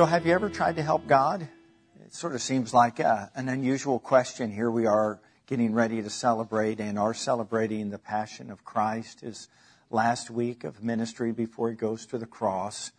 So, 0.00 0.06
have 0.06 0.24
you 0.24 0.32
ever 0.32 0.48
tried 0.48 0.76
to 0.76 0.82
help 0.82 1.06
God? 1.06 1.46
It 2.02 2.14
sort 2.14 2.34
of 2.34 2.40
seems 2.40 2.72
like 2.72 3.00
uh, 3.00 3.26
an 3.34 3.50
unusual 3.50 3.98
question. 3.98 4.50
Here 4.50 4.70
we 4.70 4.86
are 4.86 5.20
getting 5.46 5.74
ready 5.74 6.00
to 6.00 6.08
celebrate 6.08 6.80
and 6.80 6.98
are 6.98 7.12
celebrating 7.12 7.90
the 7.90 7.98
Passion 7.98 8.50
of 8.50 8.64
Christ, 8.64 9.20
his 9.20 9.48
last 9.90 10.30
week 10.30 10.64
of 10.64 10.82
ministry 10.82 11.32
before 11.32 11.68
he 11.68 11.76
goes 11.76 12.06
to 12.06 12.16
the 12.16 12.24
cross. 12.24 12.92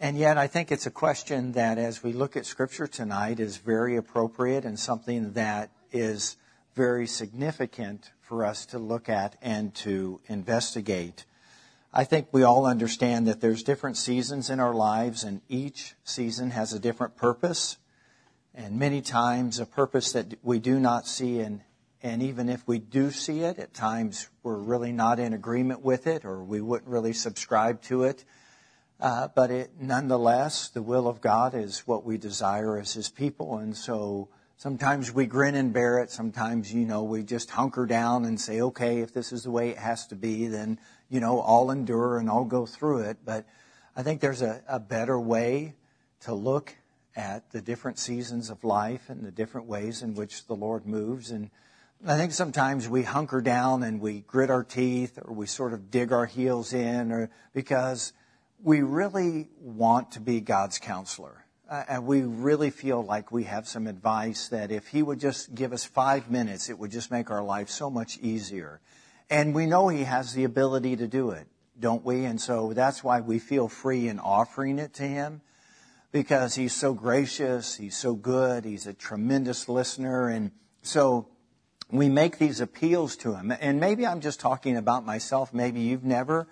And 0.00 0.18
yet, 0.18 0.38
I 0.38 0.48
think 0.48 0.72
it's 0.72 0.86
a 0.86 0.90
question 0.90 1.52
that, 1.52 1.78
as 1.78 2.02
we 2.02 2.12
look 2.12 2.36
at 2.36 2.46
Scripture 2.46 2.88
tonight, 2.88 3.38
is 3.38 3.58
very 3.58 3.94
appropriate 3.94 4.64
and 4.64 4.76
something 4.76 5.34
that 5.34 5.70
is 5.92 6.36
very 6.74 7.06
significant 7.06 8.10
for 8.22 8.44
us 8.44 8.66
to 8.66 8.80
look 8.80 9.08
at 9.08 9.36
and 9.40 9.72
to 9.76 10.20
investigate. 10.26 11.26
I 11.92 12.04
think 12.04 12.28
we 12.32 12.42
all 12.42 12.66
understand 12.66 13.26
that 13.28 13.40
there's 13.40 13.62
different 13.62 13.96
seasons 13.96 14.50
in 14.50 14.60
our 14.60 14.74
lives, 14.74 15.24
and 15.24 15.40
each 15.48 15.94
season 16.04 16.50
has 16.50 16.74
a 16.74 16.78
different 16.78 17.16
purpose, 17.16 17.78
and 18.54 18.78
many 18.78 19.00
times 19.00 19.58
a 19.58 19.64
purpose 19.64 20.12
that 20.12 20.34
we 20.42 20.58
do 20.58 20.78
not 20.78 21.06
see. 21.06 21.40
And, 21.40 21.62
and 22.02 22.22
even 22.22 22.50
if 22.50 22.66
we 22.68 22.78
do 22.78 23.10
see 23.10 23.40
it, 23.40 23.58
at 23.58 23.72
times 23.72 24.28
we're 24.42 24.58
really 24.58 24.92
not 24.92 25.18
in 25.18 25.32
agreement 25.32 25.82
with 25.82 26.06
it, 26.06 26.26
or 26.26 26.42
we 26.44 26.60
wouldn't 26.60 26.90
really 26.90 27.14
subscribe 27.14 27.80
to 27.82 28.04
it. 28.04 28.22
Uh, 29.00 29.28
but 29.34 29.50
it, 29.50 29.70
nonetheless, 29.80 30.68
the 30.68 30.82
will 30.82 31.08
of 31.08 31.22
God 31.22 31.54
is 31.54 31.86
what 31.86 32.04
we 32.04 32.18
desire 32.18 32.78
as 32.78 32.92
His 32.92 33.08
people, 33.08 33.56
and 33.56 33.74
so 33.74 34.28
sometimes 34.58 35.14
we 35.14 35.24
grin 35.24 35.54
and 35.54 35.72
bear 35.72 36.00
it. 36.00 36.10
Sometimes, 36.10 36.74
you 36.74 36.84
know, 36.84 37.04
we 37.04 37.22
just 37.22 37.50
hunker 37.50 37.86
down 37.86 38.26
and 38.26 38.38
say, 38.38 38.60
okay, 38.60 39.00
if 39.00 39.14
this 39.14 39.32
is 39.32 39.44
the 39.44 39.50
way 39.50 39.70
it 39.70 39.78
has 39.78 40.06
to 40.08 40.16
be, 40.16 40.48
then 40.48 40.78
you 41.08 41.20
know, 41.20 41.40
I'll 41.40 41.70
endure 41.70 42.18
and 42.18 42.28
I'll 42.28 42.44
go 42.44 42.66
through 42.66 43.00
it. 43.00 43.18
But 43.24 43.46
I 43.96 44.02
think 44.02 44.20
there's 44.20 44.42
a, 44.42 44.62
a 44.68 44.78
better 44.78 45.18
way 45.18 45.74
to 46.20 46.34
look 46.34 46.76
at 47.16 47.50
the 47.50 47.60
different 47.60 47.98
seasons 47.98 48.50
of 48.50 48.62
life 48.62 49.08
and 49.08 49.24
the 49.24 49.30
different 49.30 49.66
ways 49.66 50.02
in 50.02 50.14
which 50.14 50.46
the 50.46 50.54
Lord 50.54 50.86
moves. 50.86 51.30
And 51.30 51.50
I 52.06 52.16
think 52.16 52.32
sometimes 52.32 52.88
we 52.88 53.02
hunker 53.02 53.40
down 53.40 53.82
and 53.82 54.00
we 54.00 54.20
grit 54.20 54.50
our 54.50 54.62
teeth 54.62 55.18
or 55.20 55.34
we 55.34 55.46
sort 55.46 55.72
of 55.72 55.90
dig 55.90 56.12
our 56.12 56.26
heels 56.26 56.72
in 56.72 57.10
or 57.10 57.30
because 57.52 58.12
we 58.62 58.82
really 58.82 59.48
want 59.60 60.12
to 60.12 60.20
be 60.20 60.40
God's 60.40 60.78
counselor. 60.78 61.44
Uh, 61.68 61.84
and 61.88 62.06
we 62.06 62.22
really 62.22 62.70
feel 62.70 63.02
like 63.02 63.30
we 63.30 63.44
have 63.44 63.68
some 63.68 63.86
advice 63.86 64.48
that 64.48 64.70
if 64.70 64.86
He 64.86 65.02
would 65.02 65.20
just 65.20 65.54
give 65.54 65.72
us 65.72 65.84
five 65.84 66.30
minutes, 66.30 66.70
it 66.70 66.78
would 66.78 66.90
just 66.90 67.10
make 67.10 67.30
our 67.30 67.42
life 67.42 67.68
so 67.68 67.90
much 67.90 68.16
easier. 68.18 68.80
And 69.30 69.54
we 69.54 69.66
know 69.66 69.88
He 69.88 70.04
has 70.04 70.32
the 70.32 70.44
ability 70.44 70.96
to 70.96 71.06
do 71.06 71.30
it, 71.30 71.46
don't 71.78 72.04
we? 72.04 72.24
And 72.24 72.40
so 72.40 72.72
that's 72.72 73.04
why 73.04 73.20
we 73.20 73.38
feel 73.38 73.68
free 73.68 74.08
in 74.08 74.18
offering 74.18 74.78
it 74.78 74.94
to 74.94 75.02
Him 75.02 75.42
because 76.12 76.54
He's 76.54 76.74
so 76.74 76.94
gracious, 76.94 77.74
He's 77.74 77.96
so 77.96 78.14
good, 78.14 78.64
He's 78.64 78.86
a 78.86 78.94
tremendous 78.94 79.68
listener. 79.68 80.28
And 80.28 80.52
so 80.82 81.28
we 81.90 82.08
make 82.08 82.38
these 82.38 82.60
appeals 82.60 83.16
to 83.18 83.34
Him. 83.34 83.52
And 83.60 83.80
maybe 83.80 84.06
I'm 84.06 84.20
just 84.20 84.40
talking 84.40 84.76
about 84.76 85.04
myself. 85.04 85.52
Maybe 85.52 85.80
you've 85.80 86.04
never 86.04 86.46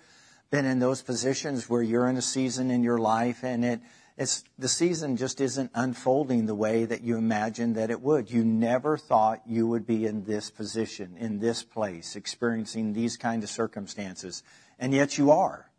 been 0.49 0.65
in 0.65 0.79
those 0.79 1.01
positions 1.01 1.69
where 1.69 1.81
you're 1.81 2.07
in 2.07 2.17
a 2.17 2.21
season 2.21 2.71
in 2.71 2.83
your 2.83 2.97
life 2.97 3.43
and 3.43 3.65
it, 3.65 3.81
it's, 4.17 4.43
the 4.57 4.67
season 4.67 5.15
just 5.15 5.39
isn't 5.39 5.69
unfolding 5.75 6.47
the 6.47 6.55
way 6.55 6.85
that 6.85 7.01
you 7.01 7.17
imagined 7.17 7.75
that 7.75 7.91
it 7.91 8.01
would. 8.01 8.31
You 8.31 8.43
never 8.43 8.97
thought 8.97 9.41
you 9.45 9.67
would 9.67 9.85
be 9.85 10.07
in 10.07 10.23
this 10.23 10.49
position, 10.49 11.15
in 11.19 11.39
this 11.39 11.61
place, 11.61 12.15
experiencing 12.15 12.93
these 12.93 13.15
kind 13.15 13.43
of 13.43 13.49
circumstances. 13.49 14.41
And 14.79 14.91
yet 14.91 15.19
you 15.19 15.29
are. 15.29 15.69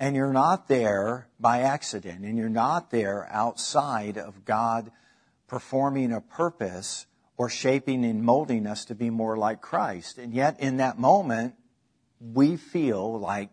And 0.00 0.16
you're 0.16 0.32
not 0.32 0.66
there 0.66 1.28
by 1.38 1.60
accident. 1.60 2.24
And 2.24 2.36
you're 2.36 2.48
not 2.48 2.90
there 2.90 3.28
outside 3.30 4.18
of 4.18 4.44
God 4.44 4.90
performing 5.46 6.10
a 6.10 6.20
purpose 6.20 7.06
or 7.36 7.48
shaping 7.48 8.04
and 8.04 8.24
molding 8.24 8.66
us 8.66 8.84
to 8.86 8.96
be 8.96 9.10
more 9.10 9.36
like 9.36 9.60
Christ. 9.60 10.18
And 10.18 10.34
yet 10.34 10.58
in 10.58 10.78
that 10.78 10.98
moment, 10.98 11.54
we 12.20 12.56
feel 12.56 13.20
like 13.20 13.50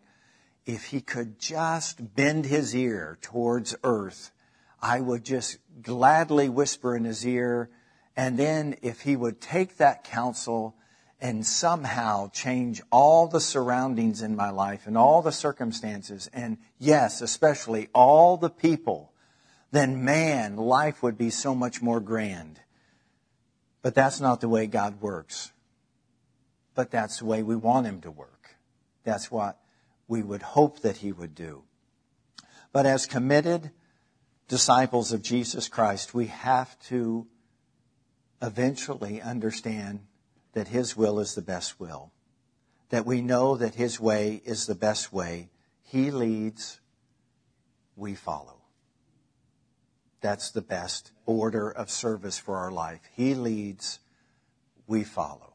if 0.66 0.86
he 0.86 1.02
could 1.02 1.40
just 1.40 2.16
bend 2.16 2.46
his 2.46 2.76
ear 2.76 3.18
towards 3.22 3.76
earth, 3.84 4.32
I 4.82 5.00
would 5.00 5.24
just 5.24 5.58
gladly 5.82 6.50
whisper 6.50 6.96
in 6.96 7.04
his 7.04 7.26
ear. 7.26 7.70
And 8.16 8.38
then 8.38 8.76
if 8.82 9.02
he 9.02 9.16
would 9.16 9.42
take 9.42 9.78
that 9.78 10.04
counsel 10.04 10.76
and 11.20 11.46
somehow 11.46 12.30
change 12.30 12.82
all 12.92 13.28
the 13.28 13.40
surroundings 13.40 14.22
in 14.22 14.36
my 14.36 14.50
life 14.50 14.88
and 14.88 14.98
all 14.98 15.22
the 15.22 15.32
circumstances, 15.32 16.30
and 16.34 16.58
yes, 16.80 17.22
especially 17.22 17.90
all 17.94 18.38
the 18.38 18.50
people, 18.50 19.12
then 19.72 20.04
man, 20.04 20.58
life 20.58 21.02
would 21.04 21.18
be 21.18 21.30
so 21.30 21.56
much 21.56 21.82
more 21.82 22.00
grand. 22.00 22.60
But 23.82 23.96
that's 23.96 24.20
not 24.20 24.42
the 24.42 24.50
way 24.50 24.68
God 24.68 25.02
works. 25.02 25.52
But 26.76 26.92
that's 26.92 27.20
the 27.20 27.26
way 27.26 27.44
we 27.44 27.56
want 27.56 27.88
him 27.88 28.02
to 28.02 28.12
work. 28.12 28.56
That's 29.04 29.32
what 29.32 29.61
we 30.12 30.22
would 30.22 30.42
hope 30.42 30.82
that 30.82 30.98
he 30.98 31.14
would 31.14 31.34
do. 31.34 31.64
But 32.74 32.86
as 32.86 33.06
committed 33.06 33.72
disciples 34.50 35.14
of 35.14 35.22
Jesus 35.22 35.70
Christ, 35.70 36.14
we 36.14 36.26
have 36.28 36.78
to 36.90 37.28
eventually 38.42 39.22
understand 39.22 40.02
that 40.52 40.68
his 40.68 40.98
will 40.98 41.18
is 41.22 41.34
the 41.34 41.42
best 41.42 41.80
will. 41.80 42.12
That 42.90 43.06
we 43.06 43.22
know 43.22 43.56
that 43.56 43.76
his 43.76 44.02
way 44.02 44.42
is 44.44 44.66
the 44.66 44.76
best 44.76 45.14
way. 45.14 45.50
He 45.82 46.12
leads, 46.12 46.82
we 47.96 48.14
follow. 48.14 48.64
That's 50.20 50.52
the 50.52 50.62
best 50.62 51.14
order 51.26 51.72
of 51.72 51.90
service 51.90 52.38
for 52.38 52.58
our 52.58 52.72
life. 52.72 53.00
He 53.16 53.34
leads, 53.34 54.00
we 54.88 55.06
follow. 55.06 55.54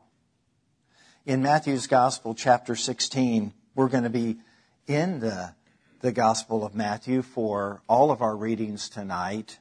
In 1.26 1.42
Matthew's 1.42 1.86
Gospel, 1.86 2.34
chapter 2.34 2.74
16, 2.74 3.52
we're 3.76 3.88
going 3.88 4.04
to 4.04 4.10
be 4.10 4.38
in 4.86 5.20
the, 5.20 5.54
the 6.00 6.10
Gospel 6.10 6.64
of 6.64 6.74
Matthew 6.74 7.20
for 7.20 7.82
all 7.86 8.10
of 8.10 8.22
our 8.22 8.34
readings 8.34 8.88
tonight. 8.88 9.58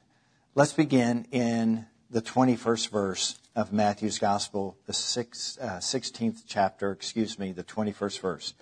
Let's 0.56 0.72
begin 0.72 1.28
in 1.32 1.86
the 2.10 2.22
21st 2.22 2.90
verse 2.90 3.38
of 3.58 3.74
Matthew's 3.74 4.18
Gospel, 4.18 4.78
the 4.86 4.94
sixth, 4.94 5.60
uh, 5.62 5.80
16th 5.80 6.44
chapter, 6.48 6.92
excuse 6.92 7.38
me, 7.38 7.52
the 7.52 7.64
21st 7.64 8.22
verse. 8.22 8.54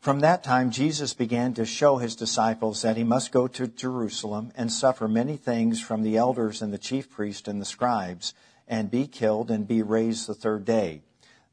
From 0.00 0.20
that 0.20 0.42
time, 0.42 0.70
Jesus 0.70 1.12
began 1.12 1.52
to 1.54 1.66
show 1.66 1.98
his 1.98 2.16
disciples 2.16 2.80
that 2.80 2.96
he 2.96 3.04
must 3.04 3.32
go 3.32 3.46
to 3.48 3.66
Jerusalem 3.66 4.52
and 4.56 4.72
suffer 4.72 5.06
many 5.06 5.36
things 5.36 5.82
from 5.82 6.02
the 6.02 6.16
elders 6.16 6.62
and 6.62 6.72
the 6.72 6.78
chief 6.78 7.10
priests 7.10 7.46
and 7.46 7.60
the 7.60 7.66
scribes, 7.66 8.32
and 8.66 8.90
be 8.90 9.06
killed 9.06 9.50
and 9.50 9.68
be 9.68 9.82
raised 9.82 10.26
the 10.26 10.34
third 10.34 10.64
day. 10.64 11.02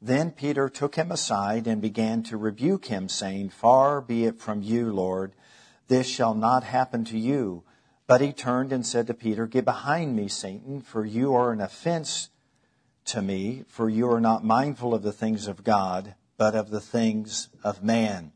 Then 0.06 0.32
Peter 0.32 0.68
took 0.68 0.96
him 0.96 1.14
aside 1.14 1.66
and 1.66 1.82
began 1.82 2.24
to 2.24 2.36
rebuke 2.36 2.88
him, 2.88 3.08
saying, 3.08 3.52
Far 3.52 4.02
be 4.02 4.26
it 4.26 4.38
from 4.38 4.62
you, 4.62 4.92
Lord, 4.92 5.32
this 5.88 6.08
shall 6.08 6.34
not 6.34 6.66
happen 6.66 7.06
to 7.06 7.18
you. 7.18 7.64
But 8.06 8.20
he 8.20 8.34
turned 8.34 8.74
and 8.74 8.86
said 8.86 9.08
to 9.08 9.14
Peter, 9.14 9.48
Get 9.48 9.64
behind 9.64 10.14
me, 10.14 10.28
Satan, 10.28 10.82
for 10.82 11.06
you 11.06 11.34
are 11.34 11.54
an 11.54 11.62
offense 11.62 12.30
to 13.06 13.22
me, 13.22 13.64
for 13.70 13.90
you 13.90 14.12
are 14.12 14.20
not 14.20 14.44
mindful 14.44 14.94
of 14.94 15.04
the 15.04 15.14
things 15.14 15.48
of 15.48 15.64
God, 15.64 16.16
but 16.36 16.54
of 16.54 16.70
the 16.70 16.82
things 16.82 17.48
of 17.64 17.82
man. 17.82 18.34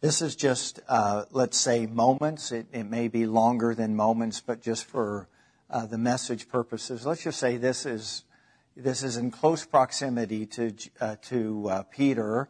This 0.00 0.20
is 0.20 0.34
just, 0.34 0.80
uh, 0.88 1.26
let's 1.30 1.58
say, 1.58 1.86
moments. 1.86 2.50
It, 2.50 2.66
it, 2.72 2.90
may 2.90 3.06
be 3.06 3.24
longer 3.24 3.72
than 3.72 3.94
moments, 3.94 4.40
but 4.40 4.62
just 4.62 4.84
for 4.84 5.28
uh, 5.70 5.86
the 5.86 5.96
message 5.96 6.48
purposes, 6.48 7.06
let's 7.06 7.22
just 7.22 7.38
say 7.38 7.56
this 7.56 7.86
is 7.86 8.24
this 8.76 9.02
is 9.02 9.16
in 9.16 9.30
close 9.30 9.64
proximity 9.64 10.44
to, 10.46 10.72
uh, 11.00 11.16
to 11.22 11.68
uh, 11.68 11.82
Peter, 11.84 12.48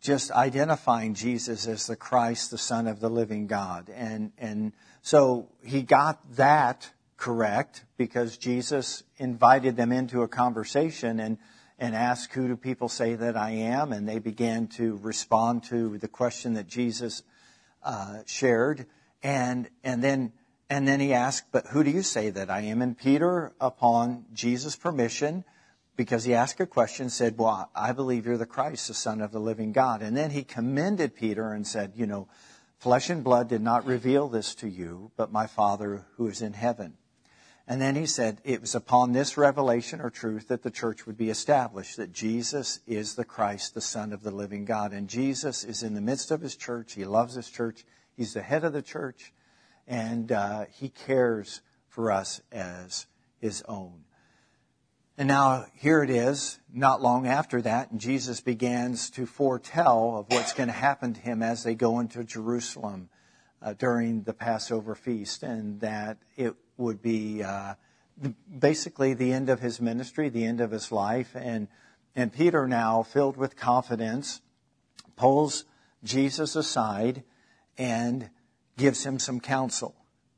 just 0.00 0.30
identifying 0.32 1.14
Jesus 1.14 1.66
as 1.66 1.86
the 1.86 1.96
Christ, 1.96 2.50
the 2.50 2.58
Son 2.58 2.86
of 2.86 3.00
the 3.00 3.08
living 3.08 3.46
God. 3.46 3.88
And, 3.88 4.32
and 4.36 4.72
so 5.00 5.48
he 5.64 5.82
got 5.82 6.36
that 6.36 6.90
correct 7.16 7.84
because 7.96 8.36
Jesus 8.36 9.02
invited 9.16 9.76
them 9.76 9.92
into 9.92 10.22
a 10.22 10.28
conversation 10.28 11.20
and, 11.20 11.38
and 11.78 11.94
asked, 11.94 12.34
Who 12.34 12.48
do 12.48 12.56
people 12.56 12.88
say 12.88 13.14
that 13.14 13.36
I 13.36 13.50
am? 13.50 13.92
And 13.92 14.06
they 14.06 14.18
began 14.18 14.66
to 14.76 14.98
respond 15.02 15.64
to 15.64 15.96
the 15.98 16.08
question 16.08 16.54
that 16.54 16.66
Jesus 16.66 17.22
uh, 17.82 18.18
shared. 18.26 18.86
And, 19.22 19.70
and 19.82 20.02
then 20.04 20.32
and 20.68 20.88
then 20.88 21.00
he 21.00 21.12
asked, 21.12 21.52
But 21.52 21.66
who 21.66 21.84
do 21.84 21.90
you 21.90 22.02
say 22.02 22.30
that 22.30 22.48
I 22.48 22.60
am? 22.62 22.80
And 22.80 22.96
Peter, 22.96 23.52
upon 23.60 24.24
Jesus' 24.32 24.74
permission, 24.74 25.44
because 25.96 26.24
he 26.24 26.34
asked 26.34 26.60
a 26.60 26.66
question, 26.66 27.10
said, 27.10 27.38
Well, 27.38 27.70
I 27.74 27.92
believe 27.92 28.26
you're 28.26 28.38
the 28.38 28.46
Christ, 28.46 28.88
the 28.88 28.94
Son 28.94 29.20
of 29.20 29.32
the 29.32 29.40
living 29.40 29.72
God. 29.72 30.02
And 30.02 30.16
then 30.16 30.30
he 30.30 30.42
commended 30.42 31.14
Peter 31.14 31.52
and 31.52 31.66
said, 31.66 31.92
You 31.94 32.06
know, 32.06 32.28
flesh 32.78 33.10
and 33.10 33.22
blood 33.22 33.48
did 33.48 33.60
not 33.62 33.86
reveal 33.86 34.28
this 34.28 34.54
to 34.56 34.68
you, 34.68 35.12
but 35.16 35.32
my 35.32 35.46
Father 35.46 36.06
who 36.16 36.26
is 36.28 36.42
in 36.42 36.54
heaven. 36.54 36.94
And 37.68 37.80
then 37.80 37.94
he 37.94 38.06
said, 38.06 38.40
It 38.44 38.60
was 38.60 38.74
upon 38.74 39.12
this 39.12 39.36
revelation 39.36 40.00
or 40.00 40.10
truth 40.10 40.48
that 40.48 40.62
the 40.62 40.70
church 40.70 41.06
would 41.06 41.16
be 41.16 41.30
established, 41.30 41.96
that 41.96 42.12
Jesus 42.12 42.80
is 42.86 43.14
the 43.14 43.24
Christ, 43.24 43.74
the 43.74 43.80
Son 43.80 44.12
of 44.12 44.22
the 44.22 44.32
living 44.32 44.64
God. 44.64 44.92
And 44.92 45.08
Jesus 45.08 45.62
is 45.62 45.82
in 45.82 45.94
the 45.94 46.00
midst 46.00 46.30
of 46.30 46.40
his 46.40 46.56
church. 46.56 46.94
He 46.94 47.04
loves 47.04 47.34
his 47.34 47.48
church. 47.50 47.84
He's 48.16 48.34
the 48.34 48.42
head 48.42 48.64
of 48.64 48.72
the 48.72 48.82
church. 48.82 49.32
and 49.86 50.32
uh, 50.32 50.64
He 50.70 50.88
cares 50.88 51.60
for 51.88 52.10
us 52.10 52.40
as 52.50 53.06
His 53.40 53.62
own. 53.68 54.04
And 55.18 55.28
now 55.28 55.66
here 55.74 56.02
it 56.02 56.10
is, 56.10 56.58
not 56.72 57.02
long 57.02 57.26
after 57.26 57.60
that, 57.62 57.90
and 57.90 58.00
Jesus 58.00 58.40
begins 58.40 59.10
to 59.10 59.26
foretell 59.26 60.16
of 60.16 60.26
what's 60.30 60.54
going 60.54 60.68
to 60.68 60.72
happen 60.72 61.12
to 61.12 61.20
him 61.20 61.42
as 61.42 61.64
they 61.64 61.74
go 61.74 62.00
into 62.00 62.24
Jerusalem 62.24 63.10
uh, 63.60 63.74
during 63.74 64.22
the 64.22 64.32
Passover 64.32 64.94
feast, 64.94 65.42
and 65.42 65.80
that 65.80 66.16
it 66.36 66.54
would 66.78 67.02
be 67.02 67.42
uh, 67.42 67.74
basically 68.58 69.12
the 69.12 69.32
end 69.32 69.50
of 69.50 69.60
his 69.60 69.80
ministry, 69.80 70.30
the 70.30 70.46
end 70.46 70.60
of 70.60 70.70
his 70.70 70.90
life, 70.90 71.30
and 71.34 71.68
and 72.14 72.32
Peter 72.32 72.68
now, 72.68 73.02
filled 73.02 73.38
with 73.38 73.56
confidence, 73.56 74.42
pulls 75.16 75.64
Jesus 76.04 76.56
aside 76.56 77.22
and 77.78 78.28
gives 78.76 79.04
him 79.04 79.18
some 79.18 79.40
counsel. 79.40 79.94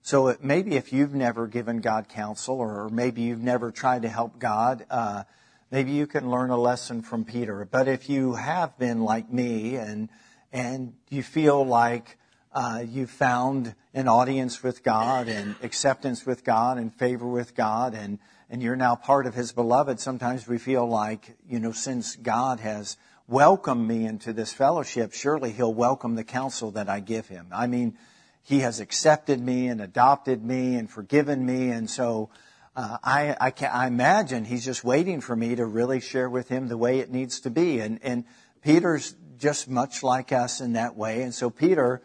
So 0.06 0.36
maybe 0.42 0.76
if 0.76 0.92
you've 0.92 1.14
never 1.14 1.46
given 1.46 1.78
God 1.80 2.10
counsel, 2.10 2.56
or 2.56 2.90
maybe 2.90 3.22
you've 3.22 3.42
never 3.42 3.70
tried 3.70 4.02
to 4.02 4.08
help 4.10 4.38
God, 4.38 4.84
uh, 4.90 5.24
maybe 5.70 5.92
you 5.92 6.06
can 6.06 6.30
learn 6.30 6.50
a 6.50 6.58
lesson 6.58 7.00
from 7.00 7.24
Peter. 7.24 7.64
But 7.64 7.88
if 7.88 8.10
you 8.10 8.34
have 8.34 8.78
been 8.78 9.00
like 9.00 9.32
me 9.32 9.76
and 9.76 10.10
and 10.52 10.92
you 11.08 11.22
feel 11.22 11.64
like 11.64 12.18
uh, 12.52 12.84
you've 12.86 13.10
found 13.10 13.74
an 13.94 14.06
audience 14.06 14.62
with 14.62 14.82
God 14.82 15.26
and 15.26 15.54
acceptance 15.62 16.26
with 16.26 16.44
God 16.44 16.76
and 16.76 16.94
favor 16.94 17.26
with 17.26 17.54
God, 17.54 17.94
and 17.94 18.18
and 18.50 18.62
you're 18.62 18.76
now 18.76 18.96
part 18.96 19.24
of 19.24 19.32
His 19.32 19.52
beloved, 19.52 20.00
sometimes 20.00 20.46
we 20.46 20.58
feel 20.58 20.86
like 20.86 21.34
you 21.48 21.58
know 21.58 21.72
since 21.72 22.14
God 22.16 22.60
has 22.60 22.98
welcomed 23.26 23.88
me 23.88 24.04
into 24.04 24.34
this 24.34 24.52
fellowship, 24.52 25.14
surely 25.14 25.50
He'll 25.50 25.72
welcome 25.72 26.14
the 26.14 26.24
counsel 26.24 26.72
that 26.72 26.90
I 26.90 27.00
give 27.00 27.28
Him. 27.28 27.46
I 27.50 27.68
mean 27.68 27.96
he 28.44 28.60
has 28.60 28.78
accepted 28.78 29.40
me 29.40 29.68
and 29.68 29.80
adopted 29.80 30.44
me 30.44 30.76
and 30.76 30.88
forgiven 30.88 31.44
me. 31.44 31.70
And 31.70 31.88
so 31.88 32.28
uh, 32.76 32.98
I, 33.02 33.36
I, 33.40 33.50
can, 33.50 33.70
I 33.72 33.86
imagine 33.86 34.44
he's 34.44 34.64
just 34.64 34.84
waiting 34.84 35.22
for 35.22 35.34
me 35.34 35.56
to 35.56 35.64
really 35.64 35.98
share 35.98 36.28
with 36.28 36.48
him 36.48 36.68
the 36.68 36.76
way 36.76 36.98
it 36.98 37.10
needs 37.10 37.40
to 37.40 37.50
be. 37.50 37.80
And, 37.80 37.98
and 38.02 38.24
Peter's 38.62 39.14
just 39.38 39.68
much 39.68 40.02
like 40.02 40.30
us 40.30 40.60
in 40.60 40.74
that 40.74 40.94
way. 40.94 41.22
And 41.22 41.34
so 41.34 41.48
Peter, 41.48 42.02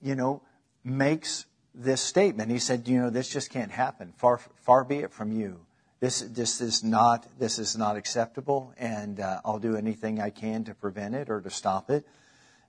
you 0.00 0.14
know, 0.14 0.42
makes 0.84 1.44
this 1.74 2.00
statement. 2.00 2.52
He 2.52 2.60
said, 2.60 2.86
you 2.86 3.00
know, 3.00 3.10
this 3.10 3.28
just 3.28 3.50
can't 3.50 3.72
happen. 3.72 4.12
Far, 4.16 4.38
far 4.38 4.84
be 4.84 4.98
it 4.98 5.12
from 5.12 5.32
you. 5.32 5.60
This, 5.98 6.20
this 6.20 6.60
is 6.60 6.82
not, 6.84 7.26
this 7.38 7.58
is 7.58 7.76
not 7.76 7.96
acceptable, 7.96 8.72
and 8.78 9.20
uh, 9.20 9.40
I'll 9.44 9.58
do 9.58 9.76
anything 9.76 10.18
I 10.18 10.30
can 10.30 10.64
to 10.64 10.74
prevent 10.74 11.14
it 11.14 11.28
or 11.28 11.42
to 11.42 11.50
stop 11.50 11.90
it. 11.90 12.06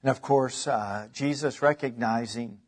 And 0.03 0.09
of 0.09 0.21
course, 0.21 0.67
uh, 0.67 1.07
Jesus 1.13 1.61
recognizing 1.61 2.59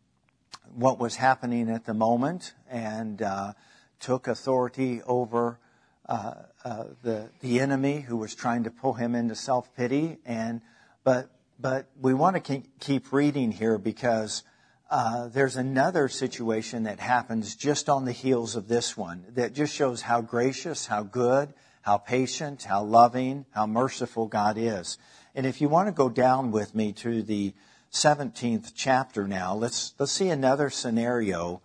what 0.76 1.00
was 1.00 1.16
happening 1.16 1.70
at 1.70 1.86
the 1.86 1.94
moment 1.94 2.54
and 2.70 3.22
uh, 3.22 3.54
took 4.00 4.28
authority 4.28 5.02
over 5.04 5.60
uh, 6.08 6.34
uh, 6.66 6.84
the 7.02 7.30
the 7.40 7.60
enemy 7.60 8.02
who 8.02 8.18
was 8.18 8.36
trying 8.36 8.64
to 8.64 8.72
pull 8.72 8.94
him 8.94 9.16
into 9.16 9.36
self 9.36 9.74
pity. 9.76 10.18
And 10.26 10.62
but 11.04 11.30
but 11.60 11.88
we 12.00 12.14
want 12.14 12.44
to 12.44 12.62
keep 12.80 13.14
reading 13.14 13.52
here 13.52 13.78
because 13.78 14.44
uh, 14.90 15.28
there's 15.30 15.56
another 15.56 16.08
situation 16.08 16.84
that 16.84 17.00
happens 17.00 17.56
just 17.56 17.90
on 17.90 18.06
the 18.06 18.12
heels 18.12 18.56
of 18.56 18.68
this 18.68 18.98
one 18.98 19.26
that 19.30 19.54
just 19.54 19.74
shows 19.74 20.02
how 20.02 20.22
gracious, 20.22 20.86
how 20.86 21.04
good, 21.04 21.54
how 21.82 21.98
patient, 21.98 22.64
how 22.64 22.84
loving, 22.84 23.46
how 23.52 23.66
merciful 23.66 24.28
God 24.28 24.58
is. 24.58 24.98
And 25.36 25.46
if 25.46 25.62
you 25.62 25.70
want 25.70 25.88
to 25.88 25.94
go 25.94 26.10
down 26.10 26.52
with 26.52 26.76
me 26.76 26.92
to 26.94 27.24
the 27.24 27.54
17th 27.94 28.74
chapter 28.76 29.28
now. 29.28 29.54
Let's, 29.54 29.94
let's 30.00 30.12
see 30.12 30.30
another 30.30 30.70
scenario. 30.72 31.62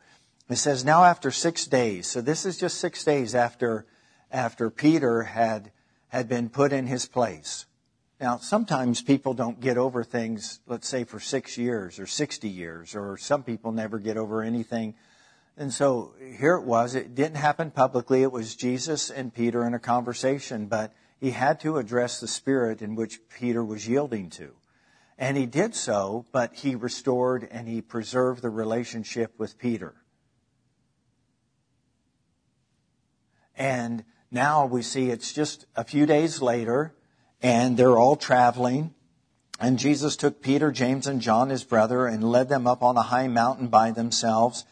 It 0.48 0.56
says, 0.56 0.84
now 0.84 1.04
after 1.04 1.30
six 1.30 1.66
days, 1.66 2.06
so 2.06 2.20
this 2.20 2.44
is 2.44 2.58
just 2.58 2.78
six 2.78 3.02
days 3.02 3.34
after, 3.34 3.86
after 4.30 4.68
Peter 4.70 5.22
had, 5.22 5.72
had 6.08 6.28
been 6.28 6.50
put 6.50 6.72
in 6.72 6.86
his 6.86 7.06
place. 7.06 7.66
Now, 8.20 8.36
sometimes 8.36 9.00
people 9.00 9.32
don't 9.32 9.60
get 9.60 9.78
over 9.78 10.04
things, 10.04 10.60
let's 10.66 10.88
say 10.88 11.04
for 11.04 11.18
six 11.18 11.56
years 11.56 11.98
or 11.98 12.06
60 12.06 12.48
years, 12.48 12.94
or 12.94 13.16
some 13.16 13.42
people 13.42 13.72
never 13.72 13.98
get 13.98 14.16
over 14.16 14.42
anything. 14.42 14.94
And 15.56 15.72
so 15.72 16.14
here 16.20 16.56
it 16.56 16.64
was. 16.64 16.94
It 16.94 17.14
didn't 17.14 17.36
happen 17.36 17.70
publicly. 17.70 18.22
It 18.22 18.32
was 18.32 18.54
Jesus 18.54 19.10
and 19.10 19.32
Peter 19.32 19.64
in 19.64 19.72
a 19.72 19.78
conversation, 19.78 20.66
but 20.66 20.92
he 21.20 21.30
had 21.30 21.58
to 21.60 21.78
address 21.78 22.20
the 22.20 22.28
spirit 22.28 22.82
in 22.82 22.96
which 22.96 23.20
Peter 23.28 23.64
was 23.64 23.88
yielding 23.88 24.30
to. 24.30 24.52
And 25.18 25.36
he 25.36 25.46
did 25.46 25.74
so, 25.74 26.26
but 26.30 26.54
he 26.54 26.76
restored 26.76 27.48
and 27.50 27.66
he 27.66 27.82
preserved 27.82 28.40
the 28.40 28.50
relationship 28.50 29.34
with 29.36 29.58
Peter. 29.58 29.94
And 33.56 34.04
now 34.30 34.66
we 34.66 34.82
see 34.82 35.10
it's 35.10 35.32
just 35.32 35.66
a 35.74 35.82
few 35.82 36.06
days 36.06 36.40
later, 36.40 36.94
and 37.42 37.76
they're 37.76 37.98
all 37.98 38.14
traveling. 38.14 38.94
And 39.58 39.80
Jesus 39.80 40.14
took 40.14 40.40
Peter, 40.40 40.70
James, 40.70 41.08
and 41.08 41.20
John, 41.20 41.50
his 41.50 41.64
brother, 41.64 42.06
and 42.06 42.30
led 42.30 42.48
them 42.48 42.68
up 42.68 42.80
on 42.80 42.96
a 42.96 43.02
high 43.02 43.26
mountain 43.26 43.66
by 43.66 43.90
themselves. 43.90 44.64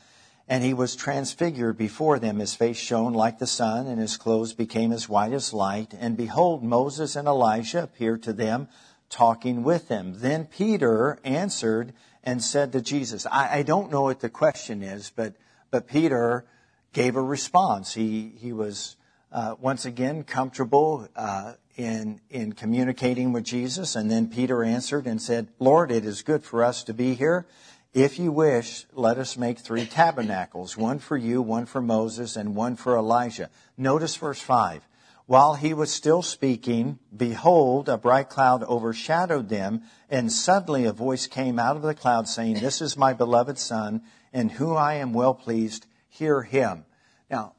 And 0.46 0.62
he 0.62 0.72
was 0.72 0.94
transfigured 0.94 1.76
before 1.76 2.20
them. 2.20 2.38
His 2.38 2.54
face 2.54 2.76
shone 2.76 3.12
like 3.12 3.40
the 3.40 3.48
sun, 3.48 3.88
and 3.88 4.00
his 4.00 4.16
clothes 4.16 4.52
became 4.52 4.92
as 4.92 5.08
white 5.08 5.32
as 5.32 5.52
light. 5.52 5.92
And 5.98 6.16
behold, 6.16 6.62
Moses 6.62 7.16
and 7.16 7.26
Elijah 7.26 7.82
appeared 7.82 8.22
to 8.22 8.32
them 8.32 8.68
talking 9.10 9.62
with 9.62 9.88
them. 9.88 10.14
Then 10.18 10.46
Peter 10.46 11.18
answered 11.24 11.92
and 12.22 12.42
said 12.42 12.72
to 12.72 12.80
Jesus, 12.80 13.26
I, 13.30 13.58
I 13.58 13.62
don't 13.62 13.90
know 13.90 14.02
what 14.02 14.20
the 14.20 14.28
question 14.28 14.82
is, 14.82 15.12
but, 15.14 15.34
but 15.70 15.86
Peter 15.86 16.44
gave 16.92 17.16
a 17.16 17.22
response. 17.22 17.94
He, 17.94 18.32
he 18.38 18.52
was 18.52 18.96
uh, 19.30 19.54
once 19.60 19.84
again 19.84 20.24
comfortable 20.24 21.08
uh, 21.14 21.54
in, 21.76 22.20
in 22.30 22.52
communicating 22.52 23.32
with 23.32 23.44
Jesus. 23.44 23.94
And 23.94 24.10
then 24.10 24.28
Peter 24.28 24.64
answered 24.64 25.06
and 25.06 25.20
said, 25.20 25.48
Lord, 25.58 25.90
it 25.90 26.04
is 26.04 26.22
good 26.22 26.42
for 26.42 26.64
us 26.64 26.82
to 26.84 26.94
be 26.94 27.14
here. 27.14 27.46
If 27.92 28.18
you 28.18 28.30
wish, 28.30 28.86
let 28.92 29.16
us 29.18 29.38
make 29.38 29.58
three 29.58 29.86
tabernacles, 29.86 30.76
one 30.76 30.98
for 30.98 31.16
you, 31.16 31.40
one 31.40 31.64
for 31.64 31.80
Moses, 31.80 32.36
and 32.36 32.54
one 32.54 32.76
for 32.76 32.96
Elijah. 32.96 33.48
Notice 33.78 34.16
verse 34.16 34.40
5. 34.40 34.82
While 35.26 35.54
he 35.54 35.74
was 35.74 35.92
still 35.92 36.22
speaking, 36.22 37.00
behold, 37.14 37.88
a 37.88 37.98
bright 37.98 38.28
cloud 38.28 38.62
overshadowed 38.62 39.48
them, 39.48 39.82
and 40.08 40.30
suddenly 40.30 40.84
a 40.84 40.92
voice 40.92 41.26
came 41.26 41.58
out 41.58 41.74
of 41.74 41.82
the 41.82 41.94
cloud 41.94 42.28
saying, 42.28 42.60
This 42.60 42.80
is 42.80 42.96
my 42.96 43.12
beloved 43.12 43.58
Son, 43.58 44.02
in 44.32 44.50
whom 44.50 44.76
I 44.76 44.94
am 44.94 45.12
well 45.12 45.34
pleased. 45.34 45.86
Hear 46.08 46.42
him. 46.42 46.84
Now, 47.28 47.54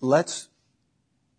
let's 0.00 0.48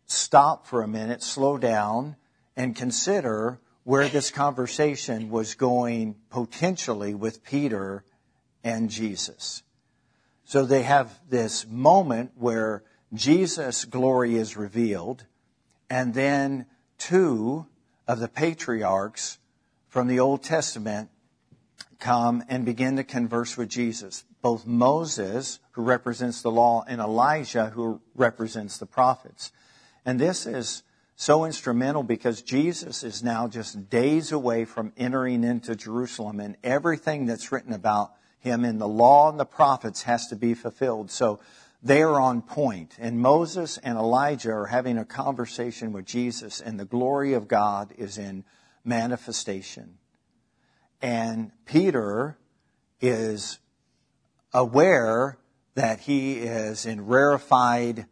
stop 0.06 0.68
for 0.68 0.84
a 0.84 0.88
minute, 0.88 1.24
slow 1.24 1.58
down, 1.58 2.18
and 2.56 2.76
consider 2.76 3.60
where 3.84 4.08
this 4.08 4.30
conversation 4.30 5.32
was 5.32 5.56
going 5.56 6.16
potentially 6.30 7.16
with 7.16 7.44
Peter 7.44 8.04
and 8.64 8.92
Jesus. 8.92 9.64
So 10.44 10.66
they 10.66 10.84
have 10.84 11.20
this 11.28 11.66
moment 11.68 12.32
where 12.36 12.84
Jesus' 13.18 13.86
glory 13.86 14.36
is 14.36 14.58
revealed, 14.58 15.26
and 15.90 16.14
then 16.14 16.66
two 16.98 17.68
of 18.08 18.20
the 18.20 18.28
patriarchs 18.28 19.38
from 19.88 20.08
the 20.08 20.20
Old 20.20 20.44
Testament 20.44 21.10
come 22.00 22.44
and 22.50 22.66
begin 22.66 22.98
to 22.98 23.04
converse 23.04 23.58
with 23.58 23.70
Jesus. 23.70 24.24
Both 24.42 24.66
Moses, 24.66 25.60
who 25.72 25.82
represents 25.82 26.42
the 26.42 26.52
law, 26.52 26.84
and 26.88 27.02
Elijah, 27.02 27.68
who 27.68 28.02
represents 28.14 28.78
the 28.78 28.86
prophets. 28.86 29.52
And 30.06 30.20
this 30.20 30.46
is 30.46 30.84
so 31.16 31.46
instrumental 31.46 32.04
because 32.04 32.42
Jesus 32.42 33.04
is 33.04 33.24
now 33.24 33.48
just 33.48 33.90
days 33.90 34.32
away 34.32 34.66
from 34.66 34.92
entering 34.98 35.44
into 35.44 35.76
Jerusalem, 35.76 36.40
and 36.40 36.58
everything 36.64 37.26
that's 37.26 37.52
written 37.52 37.74
about 37.74 38.12
him 38.40 38.64
in 38.64 38.78
the 38.78 38.88
law 38.88 39.30
and 39.30 39.40
the 39.40 39.46
prophets 39.46 40.04
has 40.04 40.28
to 40.28 40.36
be 40.36 40.54
fulfilled. 40.54 41.10
So 41.10 41.40
they 41.86 42.02
are 42.02 42.20
on 42.20 42.42
point. 42.42 42.96
And 43.00 43.20
Moses 43.20 43.78
and 43.78 43.96
Elijah 43.96 44.52
are 44.52 44.66
having 44.66 44.98
a 44.98 45.06
conversation 45.06 45.94
with 45.94 46.06
Jesus, 46.06 46.60
and 46.60 46.80
the 46.80 46.86
glory 46.86 47.34
of 47.34 47.48
God 47.48 47.94
is 47.96 48.18
in 48.18 48.44
manifestation. 48.84 50.00
And 51.00 51.52
Peter 51.66 52.40
is 53.00 53.60
aware 54.52 55.38
that 55.76 56.00
he 56.00 56.40
is 56.40 56.88
in 56.88 57.06
rarefied 57.06 58.08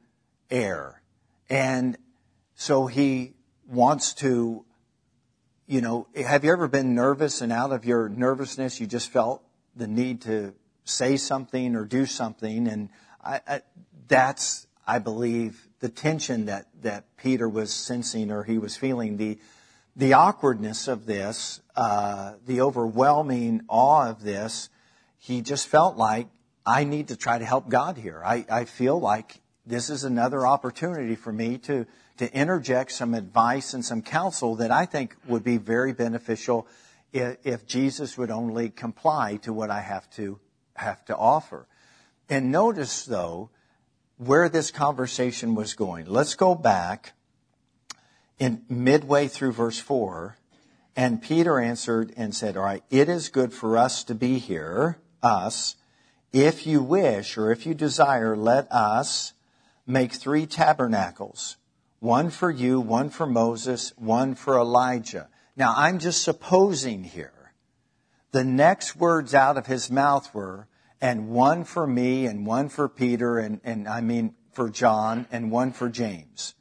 air. 0.51 1.01
And 1.49 1.97
so 2.53 2.85
he 2.85 3.33
wants 3.67 4.13
to, 4.15 4.65
you 5.65 5.81
know, 5.81 6.07
have 6.15 6.43
you 6.43 6.51
ever 6.51 6.67
been 6.67 6.93
nervous 6.93 7.41
and 7.41 7.51
out 7.51 7.71
of 7.71 7.85
your 7.85 8.07
nervousness 8.07 8.79
you 8.79 8.85
just 8.85 9.09
felt 9.09 9.41
the 9.75 9.87
need 9.87 10.21
to 10.21 10.53
say 10.83 11.17
something 11.17 11.75
or 11.75 11.85
do 11.85 12.05
something 12.05 12.67
and 12.67 12.89
I, 13.23 13.41
I, 13.47 13.61
that's, 14.07 14.67
I 14.85 14.99
believe, 14.99 15.67
the 15.79 15.89
tension 15.89 16.45
that, 16.45 16.67
that 16.81 17.05
Peter 17.17 17.47
was 17.47 17.73
sensing 17.73 18.31
or 18.31 18.43
he 18.43 18.57
was 18.57 18.75
feeling, 18.75 19.17
the, 19.17 19.37
the 19.95 20.13
awkwardness 20.13 20.87
of 20.87 21.05
this, 21.05 21.61
uh, 21.75 22.33
the 22.45 22.61
overwhelming 22.61 23.61
awe 23.67 24.09
of 24.09 24.23
this. 24.23 24.69
He 25.19 25.41
just 25.41 25.67
felt 25.67 25.97
like 25.97 26.27
I 26.65 26.83
need 26.83 27.09
to 27.09 27.15
try 27.15 27.37
to 27.37 27.45
help 27.45 27.69
God 27.69 27.97
here. 27.97 28.21
I, 28.25 28.45
I 28.49 28.65
feel 28.65 28.99
like 28.99 29.41
this 29.65 29.89
is 29.89 30.03
another 30.03 30.45
opportunity 30.45 31.15
for 31.15 31.31
me 31.31 31.57
to, 31.59 31.85
to 32.17 32.33
interject 32.33 32.91
some 32.91 33.13
advice 33.13 33.73
and 33.73 33.83
some 33.83 34.01
counsel 34.01 34.55
that 34.55 34.71
I 34.71 34.85
think 34.85 35.15
would 35.27 35.43
be 35.43 35.57
very 35.57 35.93
beneficial 35.93 36.67
if, 37.11 37.37
if 37.43 37.65
Jesus 37.65 38.17
would 38.17 38.31
only 38.31 38.69
comply 38.69 39.37
to 39.43 39.53
what 39.53 39.69
I 39.69 39.81
have 39.81 40.09
to, 40.11 40.39
have 40.75 41.03
to 41.05 41.15
offer. 41.15 41.67
And 42.29 42.51
notice 42.51 43.05
though, 43.05 43.49
where 44.17 44.49
this 44.49 44.71
conversation 44.71 45.55
was 45.55 45.73
going. 45.73 46.05
Let's 46.05 46.35
go 46.35 46.55
back 46.55 47.13
in 48.39 48.63
midway 48.69 49.27
through 49.27 49.53
verse 49.53 49.79
4. 49.79 50.37
And 50.95 51.21
Peter 51.21 51.59
answered 51.59 52.13
and 52.15 52.35
said, 52.35 52.55
All 52.55 52.63
right, 52.63 52.83
it 52.89 53.09
is 53.09 53.29
good 53.29 53.53
for 53.53 53.77
us 53.77 54.03
to 54.05 54.15
be 54.15 54.37
here, 54.37 54.99
us. 55.21 55.75
If 56.31 56.67
you 56.67 56.81
wish 56.81 57.37
or 57.37 57.51
if 57.51 57.65
you 57.65 57.73
desire, 57.73 58.35
let 58.35 58.71
us 58.71 59.33
make 59.85 60.13
three 60.13 60.45
tabernacles 60.45 61.57
one 61.99 62.29
for 62.29 62.51
you, 62.51 62.81
one 62.81 63.09
for 63.09 63.25
Moses, 63.25 63.93
one 63.95 64.35
for 64.35 64.57
Elijah. 64.57 65.29
Now, 65.55 65.73
I'm 65.77 65.99
just 65.99 66.21
supposing 66.21 67.05
here. 67.05 67.53
The 68.31 68.43
next 68.43 68.97
words 68.97 69.33
out 69.33 69.57
of 69.57 69.67
his 69.67 69.89
mouth 69.89 70.33
were, 70.33 70.67
and 71.03 71.27
one 71.27 71.65
for 71.65 71.85
me, 71.85 72.25
and 72.27 72.45
one 72.45 72.69
for 72.69 72.87
Peter, 72.87 73.37
and, 73.37 73.59
and 73.65 73.89
I 73.89 73.99
mean 73.99 74.35
for 74.53 74.69
John, 74.69 75.27
and 75.33 75.51
one 75.51 75.73
for 75.73 75.89
James. 75.89 76.55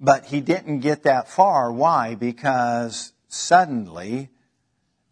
But 0.00 0.24
he 0.24 0.40
didn't 0.40 0.80
get 0.80 1.02
that 1.02 1.28
far. 1.28 1.70
Why? 1.70 2.14
Because 2.14 3.12
suddenly 3.28 4.30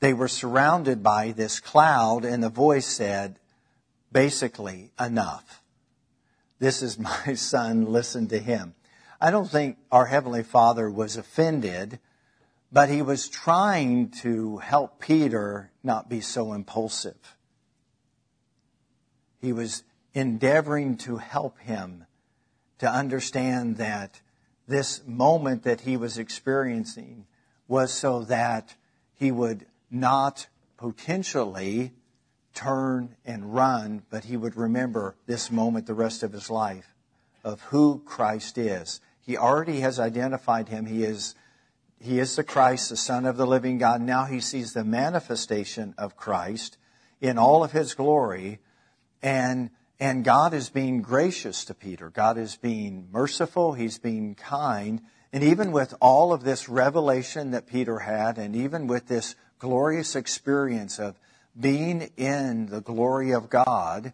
they 0.00 0.14
were 0.14 0.28
surrounded 0.28 1.02
by 1.02 1.32
this 1.32 1.60
cloud, 1.60 2.24
and 2.24 2.42
the 2.42 2.48
voice 2.48 2.86
said, 2.86 3.38
basically, 4.10 4.90
enough. 4.98 5.60
This 6.58 6.80
is 6.80 6.98
my 7.26 7.34
son, 7.34 7.84
listen 7.92 8.26
to 8.28 8.38
him. 8.38 8.74
I 9.20 9.32
don't 9.32 9.50
think 9.50 9.76
our 9.92 10.06
Heavenly 10.06 10.44
Father 10.44 10.90
was 10.90 11.18
offended, 11.18 11.98
but 12.72 12.88
he 12.88 13.02
was 13.02 13.28
trying 13.28 14.08
to 14.22 14.56
help 14.58 14.98
Peter 14.98 15.72
not 15.82 16.08
be 16.08 16.22
so 16.22 16.54
impulsive. 16.54 17.36
He 19.44 19.52
was 19.52 19.82
endeavoring 20.14 20.96
to 20.98 21.18
help 21.18 21.58
him 21.58 22.06
to 22.78 22.90
understand 22.90 23.76
that 23.76 24.22
this 24.66 25.02
moment 25.06 25.64
that 25.64 25.82
he 25.82 25.98
was 25.98 26.16
experiencing 26.16 27.26
was 27.68 27.92
so 27.92 28.22
that 28.22 28.74
he 29.12 29.30
would 29.30 29.66
not 29.90 30.46
potentially 30.78 31.92
turn 32.54 33.16
and 33.26 33.54
run, 33.54 34.04
but 34.08 34.24
he 34.24 34.38
would 34.38 34.56
remember 34.56 35.14
this 35.26 35.50
moment 35.50 35.86
the 35.86 35.92
rest 35.92 36.22
of 36.22 36.32
his 36.32 36.48
life 36.48 36.94
of 37.44 37.60
who 37.64 38.00
Christ 38.06 38.56
is. 38.56 39.02
He 39.20 39.36
already 39.36 39.80
has 39.80 40.00
identified 40.00 40.70
him. 40.70 40.86
He 40.86 41.04
is, 41.04 41.34
he 42.00 42.18
is 42.18 42.34
the 42.34 42.44
Christ, 42.44 42.88
the 42.88 42.96
Son 42.96 43.26
of 43.26 43.36
the 43.36 43.46
living 43.46 43.76
God. 43.76 44.00
Now 44.00 44.24
he 44.24 44.40
sees 44.40 44.72
the 44.72 44.84
manifestation 44.84 45.92
of 45.98 46.16
Christ 46.16 46.78
in 47.20 47.36
all 47.36 47.62
of 47.62 47.72
his 47.72 47.92
glory. 47.92 48.60
And, 49.24 49.70
and 49.98 50.22
God 50.22 50.52
is 50.52 50.68
being 50.68 51.00
gracious 51.00 51.64
to 51.64 51.74
Peter. 51.74 52.10
God 52.10 52.36
is 52.36 52.56
being 52.56 53.08
merciful. 53.10 53.72
He's 53.72 53.98
being 53.98 54.34
kind. 54.34 55.00
And 55.32 55.42
even 55.42 55.72
with 55.72 55.94
all 55.98 56.34
of 56.34 56.44
this 56.44 56.68
revelation 56.68 57.52
that 57.52 57.66
Peter 57.66 58.00
had, 58.00 58.36
and 58.36 58.54
even 58.54 58.86
with 58.86 59.08
this 59.08 59.34
glorious 59.58 60.14
experience 60.14 60.98
of 60.98 61.18
being 61.58 62.10
in 62.18 62.66
the 62.66 62.82
glory 62.82 63.32
of 63.32 63.48
God, 63.48 64.12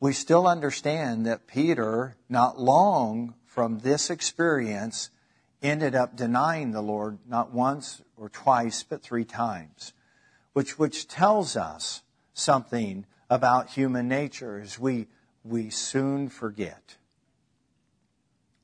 we 0.00 0.12
still 0.12 0.48
understand 0.48 1.24
that 1.24 1.46
Peter, 1.46 2.16
not 2.28 2.58
long 2.60 3.34
from 3.46 3.78
this 3.78 4.10
experience, 4.10 5.10
ended 5.62 5.94
up 5.94 6.16
denying 6.16 6.72
the 6.72 6.82
Lord 6.82 7.18
not 7.28 7.52
once 7.52 8.02
or 8.16 8.28
twice, 8.28 8.82
but 8.82 9.02
three 9.02 9.24
times, 9.24 9.92
which, 10.52 10.80
which 10.80 11.06
tells 11.06 11.56
us 11.56 12.02
something 12.34 13.06
about 13.30 13.70
human 13.70 14.08
nature 14.08 14.60
is 14.60 14.78
we, 14.78 15.06
we 15.44 15.70
soon 15.70 16.28
forget. 16.28 16.96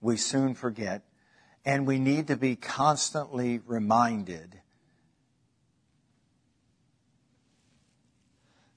We 0.01 0.17
soon 0.17 0.55
forget 0.55 1.03
and 1.65 1.87
we 1.87 1.99
need 1.99 2.29
to 2.29 2.37
be 2.37 2.57
constantly 2.57 3.61
reminded. 3.67 4.61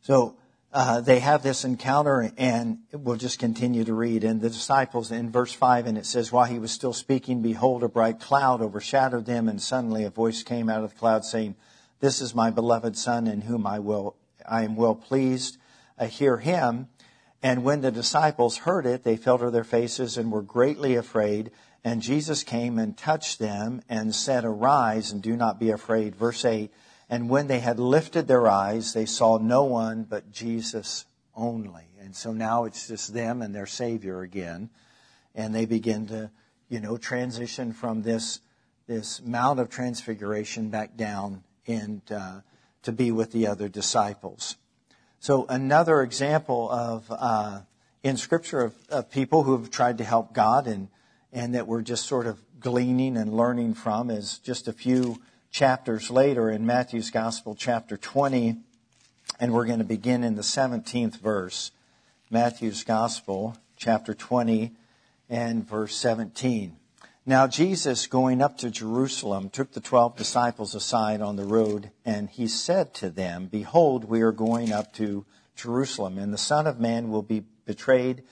So 0.01 0.37
uh, 0.71 1.01
they 1.01 1.19
have 1.19 1.43
this 1.43 1.65
encounter, 1.65 2.31
and 2.37 2.79
we'll 2.93 3.17
just 3.17 3.39
continue 3.39 3.83
to 3.83 3.93
read. 3.93 4.23
And 4.23 4.39
the 4.39 4.49
disciples 4.49 5.11
in 5.11 5.31
verse 5.31 5.51
5, 5.51 5.85
and 5.85 5.97
it 5.97 6.05
says, 6.05 6.31
While 6.31 6.45
he 6.45 6.59
was 6.59 6.71
still 6.71 6.93
speaking, 6.93 7.41
behold, 7.41 7.83
a 7.83 7.89
bright 7.89 8.19
cloud 8.21 8.61
overshadowed 8.61 9.25
them, 9.25 9.49
and 9.49 9.61
suddenly 9.61 10.05
a 10.05 10.09
voice 10.09 10.43
came 10.43 10.69
out 10.69 10.83
of 10.83 10.91
the 10.91 10.99
cloud 10.99 11.25
saying, 11.25 11.55
This 11.99 12.21
is 12.21 12.33
my 12.33 12.51
beloved 12.51 12.97
Son, 12.97 13.27
in 13.27 13.41
whom 13.41 13.67
I, 13.67 13.79
will, 13.79 14.15
I 14.47 14.63
am 14.63 14.77
well 14.77 14.95
pleased. 14.95 15.57
I 15.97 16.07
hear 16.07 16.37
him. 16.37 16.87
And 17.41 17.63
when 17.63 17.81
the 17.81 17.91
disciples 17.91 18.59
heard 18.59 18.85
it, 18.85 19.03
they 19.03 19.17
fell 19.17 19.37
to 19.39 19.51
their 19.51 19.63
faces 19.63 20.17
and 20.17 20.31
were 20.31 20.41
greatly 20.41 20.95
afraid. 20.95 21.51
And 21.83 22.01
Jesus 22.01 22.43
came 22.43 22.79
and 22.79 22.97
touched 22.97 23.39
them 23.39 23.81
and 23.87 24.13
said, 24.13 24.43
Arise 24.43 25.11
and 25.11 25.21
do 25.21 25.35
not 25.35 25.59
be 25.59 25.69
afraid. 25.69 26.15
Verse 26.15 26.43
8 26.43 26.71
And 27.09 27.29
when 27.29 27.47
they 27.47 27.59
had 27.59 27.79
lifted 27.79 28.27
their 28.27 28.47
eyes, 28.47 28.93
they 28.93 29.05
saw 29.05 29.37
no 29.37 29.63
one 29.63 30.03
but 30.03 30.31
Jesus 30.31 31.05
only. 31.35 31.83
And 32.01 32.15
so 32.15 32.33
now 32.33 32.65
it's 32.65 32.87
just 32.87 33.13
them 33.13 33.41
and 33.41 33.53
their 33.53 33.65
Savior 33.65 34.21
again. 34.21 34.69
And 35.35 35.53
they 35.53 35.65
begin 35.65 36.07
to, 36.07 36.31
you 36.69 36.79
know, 36.79 36.97
transition 36.97 37.71
from 37.71 38.01
this, 38.01 38.39
this 38.87 39.21
Mount 39.21 39.59
of 39.59 39.69
Transfiguration 39.69 40.69
back 40.69 40.97
down 40.97 41.43
and 41.67 42.01
uh, 42.11 42.41
to 42.83 42.91
be 42.91 43.11
with 43.11 43.31
the 43.31 43.47
other 43.47 43.69
disciples. 43.69 44.55
So 45.19 45.45
another 45.49 46.01
example 46.01 46.69
of 46.69 47.05
uh, 47.09 47.61
in 48.03 48.17
Scripture 48.17 48.61
of, 48.61 48.75
of 48.89 49.09
people 49.09 49.43
who 49.43 49.57
have 49.57 49.71
tried 49.71 49.97
to 49.97 50.03
help 50.03 50.33
God 50.33 50.67
and 50.67 50.89
and 51.33 51.55
that 51.55 51.67
we're 51.67 51.81
just 51.81 52.05
sort 52.05 52.25
of 52.25 52.39
gleaning 52.59 53.17
and 53.17 53.33
learning 53.33 53.73
from 53.73 54.09
is 54.09 54.39
just 54.39 54.67
a 54.67 54.73
few 54.73 55.21
chapters 55.51 56.09
later 56.09 56.49
in 56.49 56.65
Matthew's 56.65 57.11
Gospel, 57.11 57.55
chapter 57.55 57.97
20, 57.97 58.57
and 59.39 59.53
we're 59.53 59.65
going 59.65 59.79
to 59.79 59.85
begin 59.85 60.23
in 60.23 60.35
the 60.35 60.41
17th 60.41 61.19
verse. 61.19 61.71
Matthew's 62.29 62.83
Gospel, 62.83 63.57
chapter 63.75 64.13
20, 64.13 64.71
and 65.29 65.67
verse 65.67 65.95
17. 65.95 66.75
Now 67.29 67.45
Jesus, 67.45 68.07
going 68.07 68.41
up 68.41 68.57
to 68.59 68.71
Jerusalem, 68.71 69.49
took 69.49 69.73
the 69.73 69.81
twelve 69.81 70.15
disciples 70.15 70.73
aside 70.73 71.19
on 71.19 71.35
the 71.35 71.43
road, 71.43 71.91
and 72.05 72.29
he 72.29 72.47
said 72.47 72.93
to 72.95 73.09
them, 73.09 73.47
Behold, 73.47 74.05
we 74.05 74.21
are 74.21 74.31
going 74.31 74.71
up 74.71 74.93
to 74.93 75.25
Jerusalem, 75.53 76.17
and 76.17 76.31
the 76.33 76.37
Son 76.37 76.65
of 76.65 76.79
Man 76.79 77.11
will 77.11 77.23
be 77.23 77.43
betrayed 77.65 78.23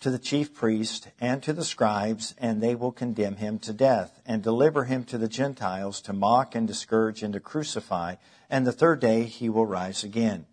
to 0.00 0.10
the 0.10 0.18
chief 0.18 0.54
priest 0.54 1.08
and 1.20 1.42
to 1.42 1.52
the 1.52 1.66
scribes, 1.66 2.34
and 2.38 2.62
they 2.62 2.74
will 2.74 2.92
condemn 2.92 3.36
him 3.36 3.58
to 3.58 3.74
death, 3.74 4.22
and 4.24 4.42
deliver 4.42 4.84
him 4.84 5.04
to 5.04 5.18
the 5.18 5.28
Gentiles 5.28 6.00
to 6.00 6.14
mock 6.14 6.54
and 6.54 6.66
discourage 6.66 7.22
and 7.22 7.34
to 7.34 7.40
crucify, 7.40 8.14
and 8.48 8.66
the 8.66 8.72
third 8.72 9.00
day 9.00 9.24
he 9.24 9.50
will 9.50 9.66
rise 9.66 10.02
again. 10.02 10.46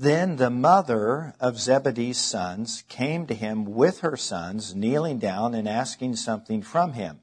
Then 0.00 0.36
the 0.36 0.48
mother 0.48 1.34
of 1.40 1.60
Zebedee's 1.60 2.16
sons 2.16 2.84
came 2.88 3.26
to 3.26 3.34
him 3.34 3.66
with 3.66 4.00
her 4.00 4.16
sons, 4.16 4.74
kneeling 4.74 5.18
down 5.18 5.52
and 5.52 5.68
asking 5.68 6.16
something 6.16 6.62
from 6.62 6.94
him. 6.94 7.20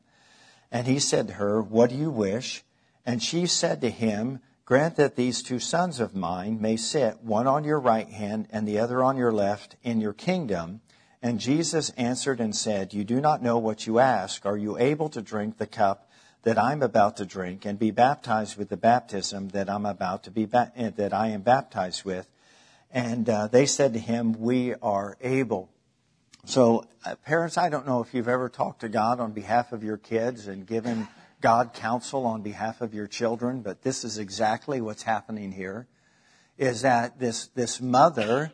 And 0.71 0.85
he 0.85 0.99
said 0.99 1.29
to 1.29 1.33
her, 1.33 1.59
What 1.59 1.89
do 1.89 1.95
you 1.95 2.11
wish? 2.11 2.63
And 3.03 3.23
she 3.23 3.47
said 3.47 3.81
to 3.81 3.89
him, 3.89 4.41
Grant 4.65 4.95
that 4.97 5.15
these 5.15 5.41
two 5.41 5.57
sons 5.57 5.99
of 5.99 6.13
mine 6.15 6.61
may 6.61 6.77
sit, 6.77 7.23
one 7.23 7.47
on 7.47 7.63
your 7.63 7.79
right 7.79 8.09
hand 8.09 8.47
and 8.51 8.67
the 8.67 8.77
other 8.77 9.03
on 9.03 9.17
your 9.17 9.31
left, 9.31 9.75
in 9.81 9.99
your 9.99 10.13
kingdom. 10.13 10.81
And 11.19 11.39
Jesus 11.39 11.89
answered 11.97 12.39
and 12.39 12.55
said, 12.55 12.93
You 12.93 13.03
do 13.03 13.19
not 13.19 13.41
know 13.41 13.57
what 13.57 13.87
you 13.87 13.97
ask. 13.97 14.45
Are 14.45 14.55
you 14.55 14.77
able 14.77 15.09
to 15.09 15.21
drink 15.23 15.57
the 15.57 15.65
cup 15.65 16.11
that 16.43 16.59
I'm 16.59 16.83
about 16.83 17.17
to 17.17 17.25
drink 17.25 17.65
and 17.65 17.79
be 17.79 17.89
baptized 17.89 18.55
with 18.55 18.69
the 18.69 18.77
baptism 18.77 19.49
that 19.49 19.67
I'm 19.67 19.87
about 19.87 20.25
to 20.25 20.29
be 20.29 20.47
eh, 20.53 20.91
that 20.95 21.11
I 21.11 21.29
am 21.29 21.41
baptized 21.41 22.05
with? 22.05 22.27
And 22.91 23.29
uh, 23.29 23.47
they 23.47 23.65
said 23.65 23.93
to 23.93 23.99
him, 23.99 24.33
We 24.33 24.73
are 24.75 25.17
able. 25.21 25.69
So, 26.45 26.85
uh, 27.05 27.15
parents, 27.25 27.57
I 27.57 27.69
don't 27.69 27.85
know 27.85 28.01
if 28.01 28.13
you've 28.13 28.29
ever 28.29 28.47
talked 28.47 28.81
to 28.81 28.89
God 28.89 29.19
on 29.19 29.33
behalf 29.33 29.73
of 29.73 29.83
your 29.83 29.97
kids 29.97 30.47
and 30.47 30.65
given 30.65 31.07
God 31.41 31.73
counsel 31.73 32.25
on 32.25 32.41
behalf 32.41 32.81
of 32.81 32.93
your 32.93 33.07
children, 33.07 33.61
but 33.61 33.83
this 33.83 34.03
is 34.03 34.17
exactly 34.17 34.81
what's 34.81 35.03
happening 35.03 35.51
here. 35.51 35.87
Is 36.57 36.81
that 36.81 37.19
this 37.19 37.47
this 37.47 37.79
mother 37.79 38.51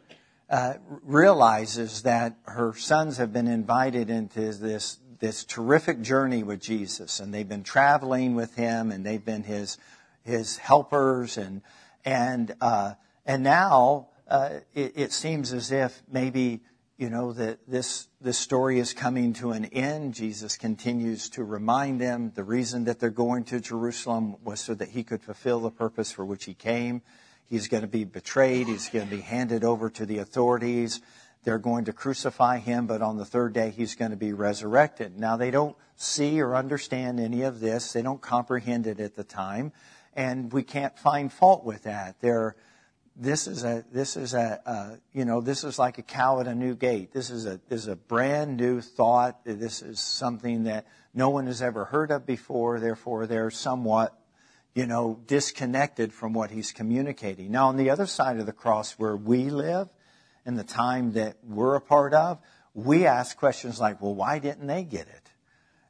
uh, 0.50 0.74
realizes 1.04 2.02
that 2.02 2.36
her 2.44 2.74
sons 2.74 3.18
have 3.18 3.32
been 3.32 3.48
invited 3.48 4.10
into 4.10 4.52
this 4.54 4.98
this 5.20 5.46
terrific 5.46 6.02
journey 6.02 6.44
with 6.44 6.60
Jesus, 6.60 7.22
and 7.22 7.34
they've 7.34 7.48
been 7.48 7.63
traveling 7.63 8.36
with 8.36 8.56
him, 8.56 8.92
and 8.92 9.06
they've 9.06 9.24
been 9.24 9.44
his 9.44 9.78
his 10.24 10.58
helpers, 10.58 11.38
and 11.38 11.62
and 12.04 12.54
uh, 12.60 12.96
and 13.25 13.44
now 13.44 14.10
uh, 14.34 14.62
it, 14.74 14.94
it 14.96 15.12
seems 15.12 15.54
as 15.54 15.72
if 15.72 16.02
maybe 16.12 16.62
you 16.98 17.08
know 17.08 17.34
that 17.34 17.60
this 17.68 18.08
this 18.20 18.38
story 18.38 18.80
is 18.80 18.92
coming 18.92 19.32
to 19.34 19.52
an 19.52 19.66
end. 19.66 20.16
Jesus 20.16 20.58
continues 20.58 21.30
to 21.30 21.44
remind 21.44 22.02
them 22.02 22.32
the 22.34 22.44
reason 22.44 22.86
that 22.86 23.00
they're 23.00 23.12
going 23.12 23.44
to 23.46 23.60
Jerusalem 23.60 24.38
was 24.44 24.60
so 24.60 24.74
that 24.74 24.90
he 24.90 25.04
could 25.04 25.22
fulfill 25.22 25.60
the 25.60 25.70
purpose 25.70 26.12
for 26.12 26.25
which 26.25 26.46
he 26.46 26.56
came. 26.56 27.04
He's 27.48 27.68
going 27.68 27.82
to 27.82 27.88
be 27.88 28.06
betrayed. 28.06 28.66
He's 28.66 28.90
going 28.90 29.08
to 29.08 29.16
be 29.16 29.22
handed 29.22 29.63
over 29.63 29.92
to 29.92 30.06
the 30.06 30.18
authorities. 30.18 31.00
They're 31.44 31.60
going 31.60 31.86
to 31.86 31.94
crucify 31.94 32.58
him, 32.58 32.88
but 32.88 33.04
on 33.04 33.18
the 33.18 33.25
third 33.25 33.54
day 33.54 33.70
he's 33.70 33.94
going 33.94 34.12
to 34.12 34.18
be 34.18 34.34
resurrected. 34.34 35.20
Now 35.20 35.38
they 35.38 35.52
don't 35.52 35.75
see 35.96 36.42
or 36.42 36.56
understand 36.56 37.20
any 37.20 37.44
of 37.44 37.60
this. 37.60 37.94
They 37.94 38.02
don't 38.02 38.22
comprehend 38.22 38.88
it 38.88 39.00
at 39.00 39.13
the 39.13 39.24
time, 39.24 39.74
and 40.16 40.52
we 40.52 40.63
can't 40.63 40.98
find 40.98 41.32
fault 41.32 41.63
with 41.63 41.84
that. 41.84 42.16
They're 42.20 42.56
this 43.15 43.48
is 43.48 43.63
a 43.63 43.84
this 43.91 44.17
is 44.17 44.34
a 44.34 44.60
uh, 44.65 44.96
you 45.13 45.25
know 45.25 45.41
this 45.41 45.63
is 45.63 45.77
like 45.77 45.98
a 45.98 46.01
cow 46.01 46.39
at 46.39 46.48
a 46.48 46.55
new 46.55 46.75
gate. 46.75 47.13
This 47.13 47.29
is 47.29 47.46
a 47.46 47.60
this 47.70 47.82
is 47.82 47.88
a 47.88 47.96
brand 47.96 48.58
new 48.58 48.82
thought. 48.82 49.43
This 49.46 49.82
is 49.82 50.00
something 50.00 50.63
that 50.63 50.88
no 51.13 51.29
one 51.29 51.46
has 51.46 51.62
ever 51.62 51.86
heard 51.86 52.12
of 52.12 52.25
before. 52.25 52.79
Therefore, 52.79 53.27
they're 53.27 53.51
somewhat 53.51 54.17
you 54.74 54.88
know 54.88 55.20
disconnected 55.27 56.12
from 56.12 56.34
what 56.34 56.50
he's 56.50 56.72
communicating. 56.72 57.51
Now, 57.51 57.67
on 57.67 57.77
the 57.77 57.91
other 57.91 58.08
side 58.08 58.39
of 58.39 58.46
the 58.46 58.53
cross, 58.53 58.93
where 58.93 59.15
we 59.15 59.50
live, 59.50 59.89
in 60.46 60.55
the 60.55 60.63
time 60.63 61.13
that 61.13 61.38
we're 61.43 61.75
a 61.75 61.82
part 61.82 62.13
of, 62.13 62.39
we 62.74 63.05
ask 63.05 63.38
questions 63.38 63.79
like, 63.79 64.01
"Well, 64.01 64.15
why 64.15 64.39
didn't 64.39 64.65
they 64.65 64.84
get 64.84 65.08
it?" 65.08 65.29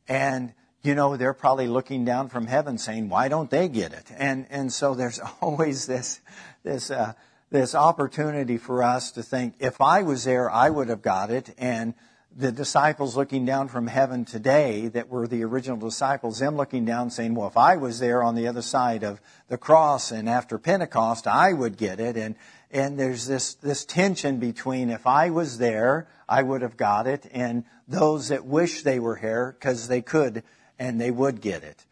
And 0.10 0.54
you 0.84 0.96
know, 0.96 1.16
they're 1.16 1.34
probably 1.34 1.68
looking 1.68 2.04
down 2.04 2.28
from 2.28 2.46
heaven 2.46 2.78
saying, 2.78 3.08
why 3.08 3.30
don't 3.30 3.50
they 3.50 3.70
get 3.70 3.94
it? 3.94 4.12
And, 4.18 4.46
and 4.50 4.72
so 4.72 4.94
there's 4.94 5.20
always 5.42 5.88
this, 5.88 6.20
this, 6.64 6.90
uh, 6.90 7.14
this 7.50 7.76
opportunity 7.76 8.58
for 8.58 8.82
us 8.82 9.12
to 9.12 9.24
think, 9.24 9.56
if 9.60 9.80
I 9.80 10.02
was 10.02 10.24
there, 10.24 10.50
I 10.50 10.70
would 10.70 10.90
have 10.90 11.02
got 11.02 11.30
it. 11.30 11.54
And 11.58 11.94
the 12.36 12.52
disciples 12.52 13.16
looking 13.16 13.46
down 13.46 13.68
from 13.68 13.88
heaven 13.88 14.26
today 14.26 14.88
that 14.88 15.10
were 15.10 15.28
the 15.28 15.44
original 15.44 15.78
disciples, 15.78 16.40
them 16.40 16.56
looking 16.56 16.84
down 16.84 17.12
saying, 17.12 17.36
well, 17.36 17.48
if 17.48 17.58
I 17.58 17.76
was 17.76 18.00
there 18.00 18.24
on 18.24 18.36
the 18.36 18.48
other 18.48 18.64
side 18.64 19.04
of 19.04 19.22
the 19.50 19.58
cross 19.58 20.12
and 20.12 20.28
after 20.28 20.58
Pentecost, 20.58 21.28
I 21.28 21.54
would 21.54 21.78
get 21.78 22.00
it. 22.00 22.18
And, 22.18 22.36
and 22.72 23.00
there's 23.00 23.28
this, 23.28 23.54
this 23.56 23.86
tension 23.86 24.40
between 24.40 24.90
if 24.90 25.06
I 25.06 25.30
was 25.30 25.60
there, 25.60 26.08
I 26.28 26.42
would 26.42 26.64
have 26.64 26.76
got 26.76 27.06
it, 27.06 27.30
and 27.32 27.66
those 27.88 28.30
that 28.30 28.46
wish 28.46 28.82
they 28.82 29.00
were 29.00 29.18
here 29.18 29.56
because 29.60 29.88
they 29.88 30.02
could 30.02 30.42
and 30.80 31.00
they 31.00 31.12
would 31.12 31.40
get 31.40 31.64
it. 31.64 31.86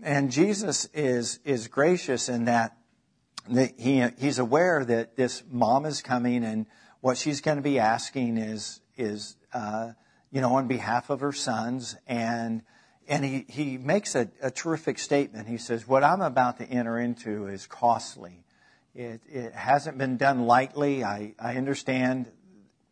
And 0.00 0.30
Jesus 0.30 0.88
is, 0.94 1.40
is 1.44 1.66
gracious 1.66 2.28
in 2.28 2.44
that, 2.44 2.76
he, 3.76 4.04
he's 4.18 4.38
aware 4.38 4.84
that 4.84 5.16
this 5.16 5.42
mom 5.50 5.86
is 5.86 6.02
coming 6.02 6.44
and 6.44 6.66
what 7.00 7.16
she's 7.16 7.40
going 7.40 7.56
to 7.56 7.62
be 7.62 7.78
asking 7.78 8.38
is, 8.38 8.80
is, 8.96 9.36
uh, 9.52 9.92
you 10.30 10.40
know, 10.40 10.56
on 10.56 10.66
behalf 10.66 11.10
of 11.10 11.20
her 11.20 11.32
sons. 11.32 11.96
And, 12.06 12.62
and 13.06 13.24
he, 13.24 13.46
he 13.48 13.78
makes 13.78 14.14
a, 14.14 14.28
a 14.42 14.50
terrific 14.50 14.98
statement. 14.98 15.48
He 15.48 15.58
says, 15.58 15.86
what 15.86 16.04
I'm 16.04 16.20
about 16.20 16.58
to 16.58 16.64
enter 16.64 16.98
into 16.98 17.46
is 17.46 17.66
costly. 17.66 18.44
It, 18.94 19.20
it 19.28 19.54
hasn't 19.54 19.96
been 19.96 20.16
done 20.16 20.46
lightly. 20.46 21.04
I, 21.04 21.34
I 21.38 21.56
understand 21.56 22.30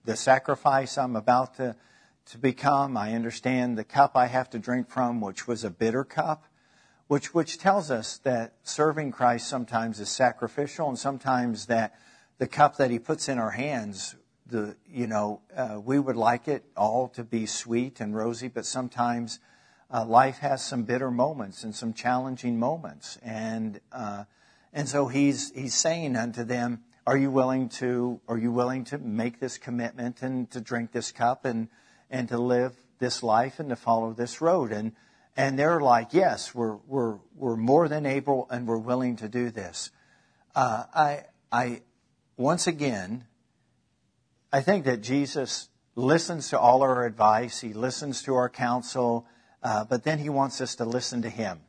the 0.04 0.16
sacrifice 0.16 0.96
I'm 0.96 1.16
about 1.16 1.56
to, 1.56 1.74
to 2.26 2.38
become. 2.38 2.96
I 2.96 3.12
understand 3.14 3.76
the 3.76 3.84
cup 3.84 4.16
I 4.16 4.26
have 4.26 4.48
to 4.50 4.58
drink 4.58 4.88
from, 4.88 5.20
which 5.20 5.48
was 5.48 5.64
a 5.64 5.70
bitter 5.70 6.04
cup, 6.04 6.44
which, 7.08 7.32
which 7.32 7.58
tells 7.58 7.90
us 7.90 8.18
that 8.18 8.54
serving 8.62 9.12
Christ 9.12 9.48
sometimes 9.48 10.00
is 10.00 10.08
sacrificial 10.08 10.88
and 10.88 10.98
sometimes 10.98 11.66
that 11.66 11.94
the 12.38 12.46
cup 12.46 12.76
that 12.76 12.90
he 12.90 12.98
puts 12.98 13.28
in 13.28 13.38
our 13.38 13.52
hands, 13.52 14.16
the, 14.46 14.76
you 14.92 15.06
know, 15.06 15.40
uh, 15.56 15.80
we 15.82 15.98
would 15.98 16.16
like 16.16 16.48
it 16.48 16.64
all 16.76 17.08
to 17.10 17.22
be 17.22 17.46
sweet 17.46 18.00
and 18.00 18.14
rosy, 18.14 18.48
but 18.48 18.66
sometimes 18.66 19.38
uh, 19.92 20.04
life 20.04 20.38
has 20.38 20.64
some 20.64 20.82
bitter 20.82 21.10
moments 21.10 21.62
and 21.62 21.74
some 21.74 21.92
challenging 21.92 22.58
moments. 22.58 23.18
And, 23.22 23.80
uh, 23.92 24.24
and 24.72 24.88
so 24.88 25.06
he's, 25.06 25.52
he's 25.52 25.74
saying 25.74 26.16
unto 26.16 26.42
them, 26.44 26.82
are 27.06 27.16
you 27.16 27.30
willing 27.30 27.68
to, 27.68 28.20
are 28.26 28.36
you 28.36 28.50
willing 28.50 28.82
to 28.84 28.98
make 28.98 29.38
this 29.38 29.58
commitment 29.58 30.22
and 30.22 30.50
to 30.50 30.60
drink 30.60 30.90
this 30.90 31.12
cup 31.12 31.44
and, 31.44 31.68
and 32.10 32.28
to 32.28 32.38
live 32.38 32.74
this 32.98 33.22
life 33.22 33.60
and 33.60 33.68
to 33.68 33.76
follow 33.76 34.12
this 34.12 34.40
road. 34.40 34.72
And, 34.72 34.92
and 35.36 35.58
they're 35.58 35.80
like, 35.80 36.14
yes, 36.14 36.54
we're, 36.54 36.76
we're, 36.86 37.18
we're 37.34 37.56
more 37.56 37.88
than 37.88 38.06
able 38.06 38.46
and 38.50 38.66
we're 38.66 38.78
willing 38.78 39.16
to 39.16 39.28
do 39.28 39.50
this. 39.50 39.90
Uh, 40.54 40.84
I, 40.94 41.24
I, 41.52 41.82
once 42.36 42.66
again, 42.66 43.26
I 44.52 44.62
think 44.62 44.86
that 44.86 45.02
Jesus 45.02 45.68
listens 45.94 46.48
to 46.50 46.58
all 46.58 46.82
our 46.82 47.04
advice. 47.04 47.60
He 47.60 47.74
listens 47.74 48.22
to 48.22 48.34
our 48.34 48.48
counsel, 48.48 49.26
uh, 49.62 49.84
but 49.84 50.04
then 50.04 50.18
he 50.18 50.30
wants 50.30 50.60
us 50.60 50.76
to 50.76 50.84
listen 50.84 51.22
to 51.22 51.30
him. 51.30 51.60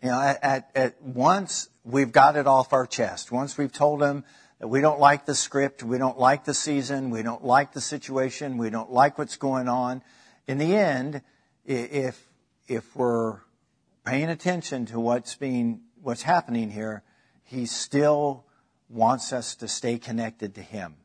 You 0.00 0.10
know, 0.10 0.20
at, 0.20 0.42
at, 0.42 0.70
at 0.74 1.02
once 1.02 1.68
we've 1.84 2.12
got 2.12 2.36
it 2.36 2.46
off 2.46 2.72
our 2.72 2.86
chest. 2.86 3.32
Once 3.32 3.58
we've 3.58 3.72
told 3.72 4.02
him 4.02 4.24
that 4.60 4.68
we 4.68 4.80
don't 4.80 5.00
like 5.00 5.26
the 5.26 5.34
script, 5.34 5.82
we 5.82 5.98
don't 5.98 6.18
like 6.18 6.44
the 6.44 6.54
season, 6.54 7.10
we 7.10 7.22
don't 7.22 7.44
like 7.44 7.72
the 7.72 7.80
situation, 7.80 8.58
we 8.58 8.70
don't 8.70 8.92
like 8.92 9.18
what's 9.18 9.36
going 9.36 9.68
on. 9.68 10.02
In 10.46 10.58
the 10.58 10.76
end, 10.76 11.22
if 11.64 12.28
if 12.68 12.94
we're 12.96 13.40
paying 14.04 14.28
attention 14.28 14.86
to 14.86 15.00
what's 15.00 15.34
being 15.34 15.80
what's 16.00 16.22
happening 16.22 16.70
here, 16.70 17.02
he 17.44 17.66
still 17.66 18.44
wants 18.88 19.32
us 19.32 19.54
to 19.56 19.68
stay 19.68 19.98
connected 19.98 20.54
to 20.54 20.62
him. 20.62 20.96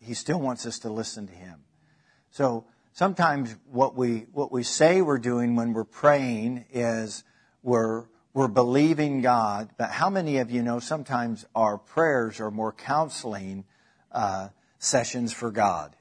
He 0.00 0.14
still 0.14 0.40
wants 0.40 0.66
us 0.66 0.78
to 0.80 0.90
listen 0.90 1.26
to 1.26 1.32
him. 1.32 1.60
So 2.30 2.64
sometimes 2.92 3.56
what 3.70 3.96
we 3.96 4.26
what 4.32 4.52
we 4.52 4.62
say 4.62 5.02
we're 5.02 5.18
doing 5.18 5.56
when 5.56 5.72
we're 5.72 5.84
praying 5.84 6.66
is 6.72 7.24
we're 7.62 8.04
we're 8.34 8.48
believing 8.48 9.20
God, 9.20 9.70
but 9.76 9.90
how 9.90 10.08
many 10.08 10.38
of 10.38 10.50
you 10.50 10.62
know 10.62 10.78
sometimes 10.78 11.44
our 11.54 11.76
prayers 11.76 12.40
are 12.40 12.50
more 12.50 12.72
counseling 12.72 13.64
uh, 14.10 14.48
sessions 14.78 15.34
for 15.34 15.50
God? 15.50 15.94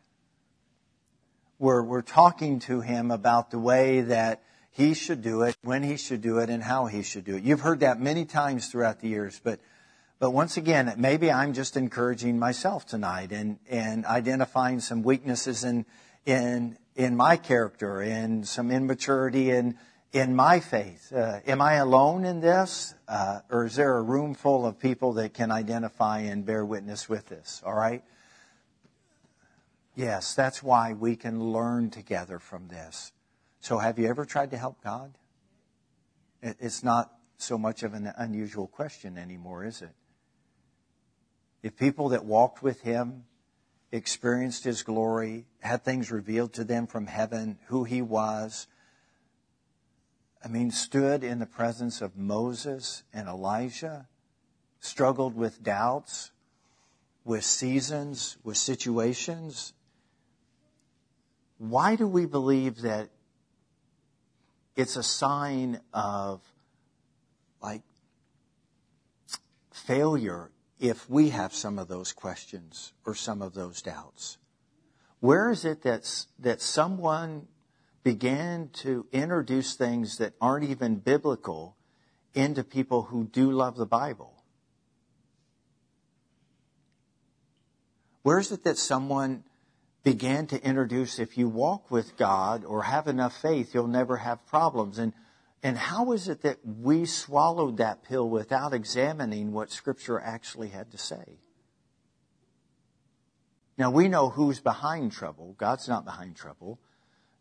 Where 1.62 1.84
we're 1.84 2.02
talking 2.02 2.58
to 2.62 2.82
Him 2.82 3.12
about 3.12 3.52
the 3.52 3.60
way 3.60 4.02
that 4.02 4.42
He 4.72 4.96
should 4.96 5.22
do 5.22 5.44
it, 5.44 5.56
when 5.62 5.84
He 5.84 5.96
should 5.96 6.24
do 6.24 6.40
it, 6.40 6.50
and 6.50 6.64
how 6.64 6.88
He 6.88 7.04
should 7.04 7.24
do 7.24 7.36
it. 7.36 7.44
You've 7.44 7.60
heard 7.60 7.82
that 7.82 8.02
many 8.02 8.26
times 8.26 8.70
throughout 8.70 9.00
the 9.00 9.08
years, 9.08 9.40
but 9.44 9.60
but 10.18 10.32
once 10.32 10.58
again, 10.58 10.92
maybe 10.98 11.32
I'm 11.32 11.54
just 11.54 11.78
encouraging 11.78 12.40
myself 12.40 12.88
tonight 12.88 13.32
and, 13.32 13.60
and 13.70 14.08
identifying 14.08 14.80
some 14.80 15.04
weaknesses 15.04 15.64
in 15.64 15.86
in 16.26 16.80
in 16.96 17.16
my 17.16 17.38
character 17.38 18.02
and 18.02 18.48
some 18.48 18.72
immaturity 18.72 19.52
in 19.52 19.78
in 20.14 20.36
my 20.36 20.62
faith. 20.62 21.14
Uh, 21.14 21.42
am 21.46 21.62
I 21.62 21.76
alone 21.76 22.26
in 22.26 22.42
this? 22.42 22.96
Uh, 23.08 23.42
or 23.52 23.66
is 23.66 23.76
there 23.76 23.98
a 23.98 24.02
room 24.02 24.34
full 24.34 24.66
of 24.66 24.80
people 24.80 25.14
that 25.14 25.36
can 25.36 25.52
identify 25.52 26.22
and 26.22 26.44
bear 26.44 26.66
witness 26.66 27.08
with 27.08 27.30
this? 27.30 27.62
All 27.64 27.76
right? 27.76 28.04
Yes, 29.96 30.34
that's 30.34 30.64
why 30.64 30.94
we 30.94 31.16
can 31.16 31.52
learn 31.52 31.90
together 31.90 32.40
from 32.40 32.68
this. 32.68 33.12
So, 33.60 33.78
have 33.78 34.00
you 34.00 34.08
ever 34.08 34.26
tried 34.26 34.52
to 34.52 34.58
help 34.58 34.82
God? 34.84 35.18
It's 36.42 36.84
not 36.84 37.12
so 37.38 37.58
much 37.58 37.84
of 37.84 37.94
an 37.94 38.12
unusual 38.18 38.68
question 38.68 39.18
anymore, 39.18 39.66
is 39.66 39.82
it? 39.82 39.94
If 41.62 41.78
people 41.78 42.10
that 42.10 42.26
walked 42.26 42.64
with 42.64 42.82
Him 42.82 43.26
experienced 43.92 44.64
His 44.64 44.82
glory, 44.82 45.46
had 45.60 45.84
things 45.84 46.10
revealed 46.10 46.54
to 46.54 46.64
them 46.64 46.88
from 46.88 47.06
heaven, 47.06 47.60
who 47.68 47.84
He 47.84 48.02
was, 48.02 48.68
I 50.44 50.48
mean, 50.48 50.72
stood 50.72 51.24
in 51.24 51.38
the 51.38 51.46
presence 51.46 52.02
of 52.02 52.18
Moses 52.18 53.04
and 53.14 53.28
Elijah, 53.28 54.08
struggled 54.80 55.36
with 55.36 55.62
doubts, 55.62 56.32
with 57.24 57.44
seasons, 57.44 58.38
with 58.44 58.58
situations. 58.58 59.74
Why 61.62 61.96
do 61.96 62.08
we 62.08 62.26
believe 62.26 62.82
that 62.82 63.10
it's 64.76 64.96
a 64.96 65.04
sign 65.04 65.80
of 65.94 66.42
like 67.62 67.84
failure 69.72 70.50
if 70.80 71.08
we 71.08 71.30
have 71.30 71.54
some 71.54 71.78
of 71.78 71.88
those 71.88 72.14
questions 72.14 72.94
or 73.06 73.14
some 73.14 73.44
of 73.44 73.54
those 73.54 73.84
doubts? 73.84 74.40
Where 75.20 75.52
is 75.52 75.64
it 75.64 75.84
that's, 75.84 76.26
that 76.40 76.62
someone 76.62 77.46
began 78.02 78.70
to 78.82 79.06
introduce 79.12 79.76
things 79.76 80.18
that 80.18 80.34
aren't 80.42 80.68
even 80.68 80.96
biblical 80.96 81.76
into 82.34 82.64
people 82.64 83.04
who 83.04 83.26
do 83.26 83.52
love 83.52 83.76
the 83.76 83.86
Bible? 83.86 84.34
Where 88.24 88.40
is 88.40 88.52
it 88.52 88.64
that 88.64 88.80
someone 88.80 89.44
began 90.04 90.48
to 90.48 90.64
introduce 90.64 91.20
if 91.20 91.38
you 91.38 91.48
walk 91.48 91.92
with 91.92 92.18
God 92.18 92.66
or 92.66 92.84
have 92.84 93.08
enough 93.08 93.40
faith, 93.40 93.74
you'll 93.74 93.88
never 93.88 94.18
have 94.18 94.46
problems? 94.48 94.98
And, 94.98 95.14
and 95.62 95.78
how 95.78 96.12
is 96.12 96.28
it 96.28 96.42
that 96.42 96.60
we 96.66 97.06
swallowed 97.06 97.78
that 97.78 98.04
pill 98.04 98.30
without 98.30 98.74
examining 98.74 99.52
what 99.52 99.72
Scripture 99.72 100.20
actually 100.20 100.70
had 100.70 100.92
to 100.92 100.98
say? 100.98 101.40
Now 103.78 103.92
we 103.92 104.08
know 104.08 104.30
who's 104.30 104.60
behind 104.60 105.12
trouble. 105.12 105.56
God's 105.58 105.88
not 105.88 106.06
behind 106.06 106.36
trouble. 106.36 106.80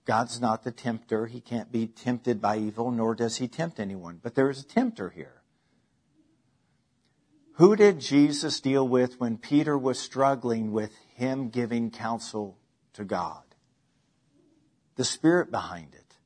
God's 0.06 0.40
not 0.40 0.64
the 0.64 0.70
tempter. 0.70 1.26
He 1.26 1.40
can't 1.40 1.70
be 1.70 1.86
tempted 1.86 2.40
by 2.40 2.58
evil, 2.58 2.90
nor 2.90 3.14
does 3.14 3.36
he 3.36 3.48
tempt 3.48 3.78
anyone. 3.78 4.20
But 4.22 4.34
there 4.34 4.50
is 4.50 4.60
a 4.60 4.66
tempter 4.66 5.10
here. 5.10 5.42
Who 7.54 7.76
did 7.76 8.00
Jesus 8.00 8.60
deal 8.60 8.88
with 8.88 9.20
when 9.20 9.36
Peter 9.36 9.76
was 9.76 9.98
struggling 9.98 10.72
with 10.72 10.96
him 11.20 11.50
giving 11.50 11.90
counsel 11.90 12.58
to 12.94 13.04
God? 13.04 13.42
The 14.96 15.04
spirit 15.04 15.50
behind 15.50 15.94
it. 15.94 16.16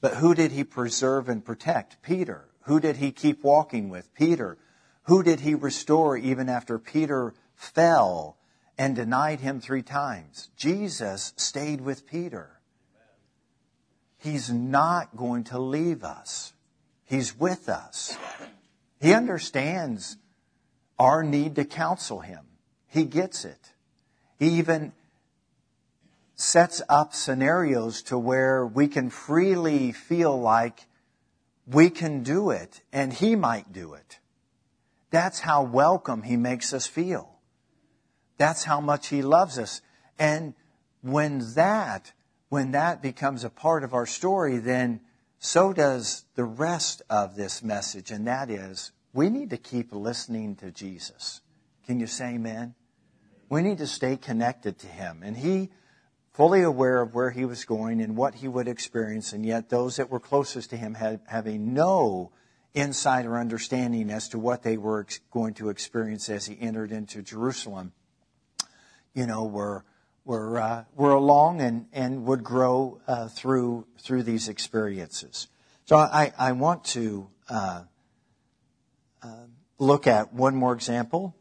But 0.00 0.14
who 0.14 0.34
did 0.34 0.52
he 0.52 0.64
preserve 0.64 1.28
and 1.28 1.44
protect? 1.44 2.02
Peter. 2.02 2.48
Who 2.62 2.80
did 2.80 2.96
he 2.96 3.12
keep 3.12 3.44
walking 3.44 3.90
with? 3.90 4.12
Peter. 4.14 4.58
Who 5.04 5.22
did 5.22 5.40
he 5.40 5.54
restore 5.54 6.16
even 6.16 6.48
after 6.48 6.78
Peter 6.78 7.34
fell 7.54 8.38
and 8.78 8.96
denied 8.96 9.40
him 9.40 9.60
three 9.60 9.82
times? 9.82 10.48
Jesus 10.56 11.34
stayed 11.36 11.82
with 11.82 12.06
Peter. 12.06 12.60
He's 14.16 14.50
not 14.50 15.14
going 15.14 15.44
to 15.44 15.58
leave 15.58 16.04
us. 16.04 16.54
He's 17.04 17.38
with 17.38 17.68
us. 17.68 18.16
He 18.98 19.12
understands 19.12 20.16
our 20.98 21.22
need 21.22 21.56
to 21.56 21.66
counsel 21.66 22.20
him. 22.20 22.46
He 22.88 23.04
gets 23.04 23.44
it. 23.44 23.73
He 24.38 24.48
even 24.58 24.92
sets 26.34 26.82
up 26.88 27.14
scenarios 27.14 28.02
to 28.02 28.18
where 28.18 28.66
we 28.66 28.88
can 28.88 29.10
freely 29.10 29.92
feel 29.92 30.38
like 30.40 30.86
we 31.66 31.90
can 31.90 32.22
do 32.22 32.50
it 32.50 32.82
and 32.92 33.12
he 33.12 33.36
might 33.36 33.72
do 33.72 33.94
it. 33.94 34.18
That's 35.10 35.40
how 35.40 35.62
welcome 35.62 36.22
he 36.22 36.36
makes 36.36 36.72
us 36.72 36.86
feel. 36.86 37.38
That's 38.36 38.64
how 38.64 38.80
much 38.80 39.08
he 39.08 39.22
loves 39.22 39.58
us. 39.58 39.80
And 40.18 40.54
when 41.02 41.54
that, 41.54 42.12
when 42.48 42.72
that 42.72 43.00
becomes 43.00 43.44
a 43.44 43.50
part 43.50 43.84
of 43.84 43.94
our 43.94 44.06
story, 44.06 44.58
then 44.58 45.00
so 45.38 45.72
does 45.72 46.24
the 46.34 46.44
rest 46.44 47.02
of 47.08 47.36
this 47.36 47.62
message. 47.62 48.10
And 48.10 48.26
that 48.26 48.50
is, 48.50 48.90
we 49.12 49.30
need 49.30 49.50
to 49.50 49.56
keep 49.56 49.92
listening 49.92 50.56
to 50.56 50.70
Jesus. 50.72 51.40
Can 51.86 52.00
you 52.00 52.06
say 52.06 52.34
amen? 52.34 52.74
We 53.54 53.62
need 53.62 53.78
to 53.78 53.86
stay 53.86 54.16
connected 54.16 54.80
to 54.80 54.88
him. 54.88 55.22
And 55.22 55.36
he, 55.36 55.70
fully 56.32 56.62
aware 56.62 57.00
of 57.00 57.14
where 57.14 57.30
he 57.30 57.44
was 57.44 57.64
going 57.64 58.00
and 58.00 58.16
what 58.16 58.34
he 58.34 58.48
would 58.48 58.66
experience, 58.66 59.32
and 59.32 59.46
yet 59.46 59.68
those 59.68 59.94
that 59.94 60.10
were 60.10 60.18
closest 60.18 60.70
to 60.70 60.76
him 60.76 60.94
had, 60.94 61.20
having 61.28 61.72
no 61.72 62.32
insight 62.74 63.26
or 63.26 63.38
understanding 63.38 64.10
as 64.10 64.28
to 64.30 64.40
what 64.40 64.64
they 64.64 64.76
were 64.76 65.02
ex- 65.02 65.20
going 65.30 65.54
to 65.54 65.68
experience 65.68 66.28
as 66.28 66.46
he 66.46 66.60
entered 66.60 66.90
into 66.90 67.22
Jerusalem, 67.22 67.92
you 69.14 69.24
know, 69.24 69.44
were 69.44 69.84
were 70.24 70.58
uh, 70.58 70.84
were 70.96 71.12
along 71.12 71.60
and 71.60 71.86
and 71.92 72.24
would 72.24 72.42
grow 72.42 73.00
uh, 73.06 73.28
through 73.28 73.86
through 74.00 74.24
these 74.24 74.48
experiences. 74.48 75.46
So 75.84 75.94
I 75.94 76.32
I 76.36 76.50
want 76.50 76.82
to 76.86 77.28
uh, 77.48 77.84
uh 79.22 79.46
look 79.78 80.08
at 80.08 80.32
one 80.32 80.56
more 80.56 80.72
example, 80.72 81.36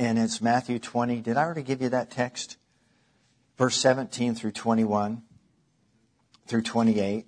and 0.00 0.18
it's 0.18 0.40
Matthew 0.40 0.80
twenty. 0.80 1.20
Did 1.20 1.36
I 1.36 1.44
already 1.44 1.62
give 1.62 1.80
you 1.80 1.90
that 1.90 2.10
text? 2.10 2.56
verse 3.60 3.76
17 3.76 4.34
through 4.34 4.52
21 4.52 5.20
through 6.46 6.62
28. 6.62 7.26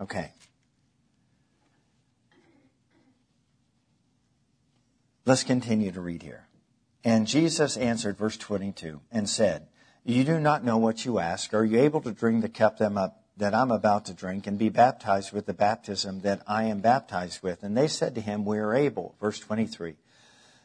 Okay. 0.00 0.32
Let's 5.24 5.44
continue 5.44 5.92
to 5.92 6.00
read 6.00 6.24
here. 6.24 6.48
And 7.04 7.28
Jesus 7.28 7.76
answered, 7.76 8.18
verse 8.18 8.36
22, 8.36 9.00
and 9.12 9.30
said, 9.30 9.68
You 10.04 10.24
do 10.24 10.40
not 10.40 10.64
know 10.64 10.78
what 10.78 11.04
you 11.04 11.20
ask. 11.20 11.54
Are 11.54 11.64
you 11.64 11.78
able 11.78 12.00
to 12.00 12.10
drink 12.10 12.42
the 12.42 12.48
cup 12.48 12.80
that 13.38 13.54
I'm 13.54 13.70
about 13.70 14.04
to 14.06 14.14
drink 14.14 14.46
and 14.46 14.58
be 14.58 14.68
baptized 14.68 15.32
with 15.32 15.46
the 15.46 15.54
baptism 15.54 16.20
that 16.20 16.42
I 16.46 16.64
am 16.64 16.80
baptized 16.80 17.42
with? 17.42 17.62
And 17.62 17.76
they 17.76 17.88
said 17.88 18.14
to 18.14 18.20
him, 18.20 18.44
We 18.44 18.58
are 18.58 18.74
able. 18.74 19.14
Verse 19.20 19.38
23. 19.38 19.94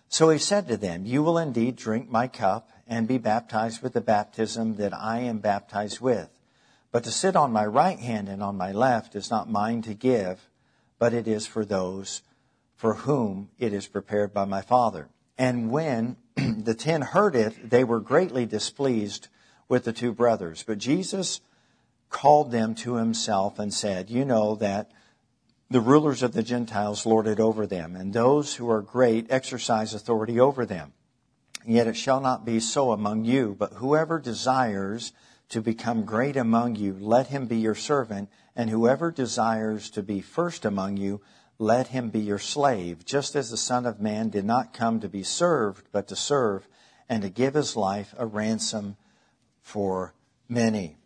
So 0.09 0.29
he 0.29 0.37
said 0.37 0.67
to 0.67 0.77
them, 0.77 1.05
You 1.05 1.23
will 1.23 1.37
indeed 1.37 1.75
drink 1.75 2.09
my 2.09 2.27
cup 2.27 2.69
and 2.87 3.07
be 3.07 3.17
baptized 3.17 3.81
with 3.81 3.93
the 3.93 4.01
baptism 4.01 4.75
that 4.75 4.93
I 4.93 5.19
am 5.19 5.39
baptized 5.39 6.01
with. 6.01 6.29
But 6.91 7.03
to 7.05 7.11
sit 7.11 7.35
on 7.35 7.51
my 7.51 7.65
right 7.65 7.99
hand 7.99 8.29
and 8.29 8.43
on 8.43 8.57
my 8.57 8.71
left 8.71 9.15
is 9.15 9.31
not 9.31 9.49
mine 9.49 9.81
to 9.83 9.95
give, 9.95 10.47
but 10.99 11.13
it 11.13 11.27
is 11.27 11.47
for 11.47 11.65
those 11.65 12.21
for 12.75 12.95
whom 12.95 13.49
it 13.57 13.73
is 13.73 13.87
prepared 13.87 14.33
by 14.33 14.45
my 14.45 14.61
Father. 14.61 15.07
And 15.37 15.71
when 15.71 16.17
the 16.35 16.75
ten 16.75 17.01
heard 17.01 17.35
it, 17.35 17.69
they 17.69 17.83
were 17.83 17.99
greatly 17.99 18.45
displeased 18.45 19.29
with 19.69 19.85
the 19.85 19.93
two 19.93 20.13
brothers. 20.13 20.63
But 20.67 20.77
Jesus 20.77 21.41
called 22.13 22.51
them 22.51 22.75
to 22.75 22.95
himself 22.95 23.59
and 23.59 23.73
said, 23.73 24.09
You 24.09 24.23
know 24.23 24.55
that 24.55 24.91
the 25.69 25.81
rulers 25.81 26.23
of 26.23 26.31
the 26.31 26.43
Gentiles 26.43 27.05
lord 27.05 27.27
it 27.27 27.39
over 27.39 27.67
them, 27.67 27.95
and 27.95 28.13
those 28.13 28.55
who 28.55 28.69
are 28.69 28.81
great 28.81 29.29
exercise 29.29 29.93
authority 29.93 30.39
over 30.39 30.65
them. 30.65 30.93
Yet 31.65 31.87
it 31.87 31.97
shall 31.97 32.21
not 32.21 32.45
be 32.45 32.59
so 32.59 32.91
among 32.91 33.25
you, 33.25 33.55
but 33.57 33.73
whoever 33.73 34.19
desires 34.19 35.11
to 35.49 35.61
become 35.61 36.05
great 36.05 36.37
among 36.37 36.75
you, 36.75 36.95
let 36.99 37.27
him 37.27 37.47
be 37.47 37.57
your 37.57 37.75
servant, 37.75 38.29
and 38.55 38.69
whoever 38.69 39.11
desires 39.11 39.89
to 39.91 40.03
be 40.03 40.21
first 40.21 40.63
among 40.63 40.97
you, 40.97 41.21
let 41.57 41.87
him 41.87 42.09
be 42.09 42.19
your 42.19 42.39
slave, 42.39 43.05
just 43.05 43.35
as 43.35 43.49
the 43.49 43.57
Son 43.57 43.85
of 43.85 43.99
Man 43.99 44.29
did 44.29 44.45
not 44.45 44.73
come 44.73 44.99
to 44.99 45.09
be 45.09 45.23
served, 45.23 45.87
but 45.91 46.07
to 46.07 46.15
serve, 46.15 46.67
and 47.09 47.23
to 47.23 47.29
give 47.29 47.53
his 47.53 47.75
life 47.75 48.13
a 48.17 48.25
ransom 48.25 48.97
for 49.61 50.13
many. 50.47 50.97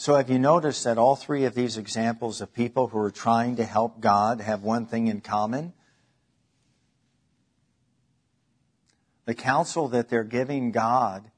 So 0.00 0.14
have 0.14 0.30
you 0.30 0.38
noticed 0.38 0.84
that 0.84 0.96
all 0.96 1.14
three 1.14 1.44
of 1.44 1.54
these 1.54 1.76
examples 1.76 2.40
of 2.40 2.54
people 2.54 2.88
who 2.88 2.98
are 3.00 3.10
trying 3.10 3.56
to 3.56 3.64
help 3.64 4.00
God 4.00 4.40
have 4.40 4.62
one 4.62 4.86
thing 4.86 5.08
in 5.08 5.20
common? 5.20 5.74
The 9.26 9.34
counsel 9.34 9.88
that 9.88 10.08
they're 10.08 10.24
giving 10.24 10.72
God 10.72 11.30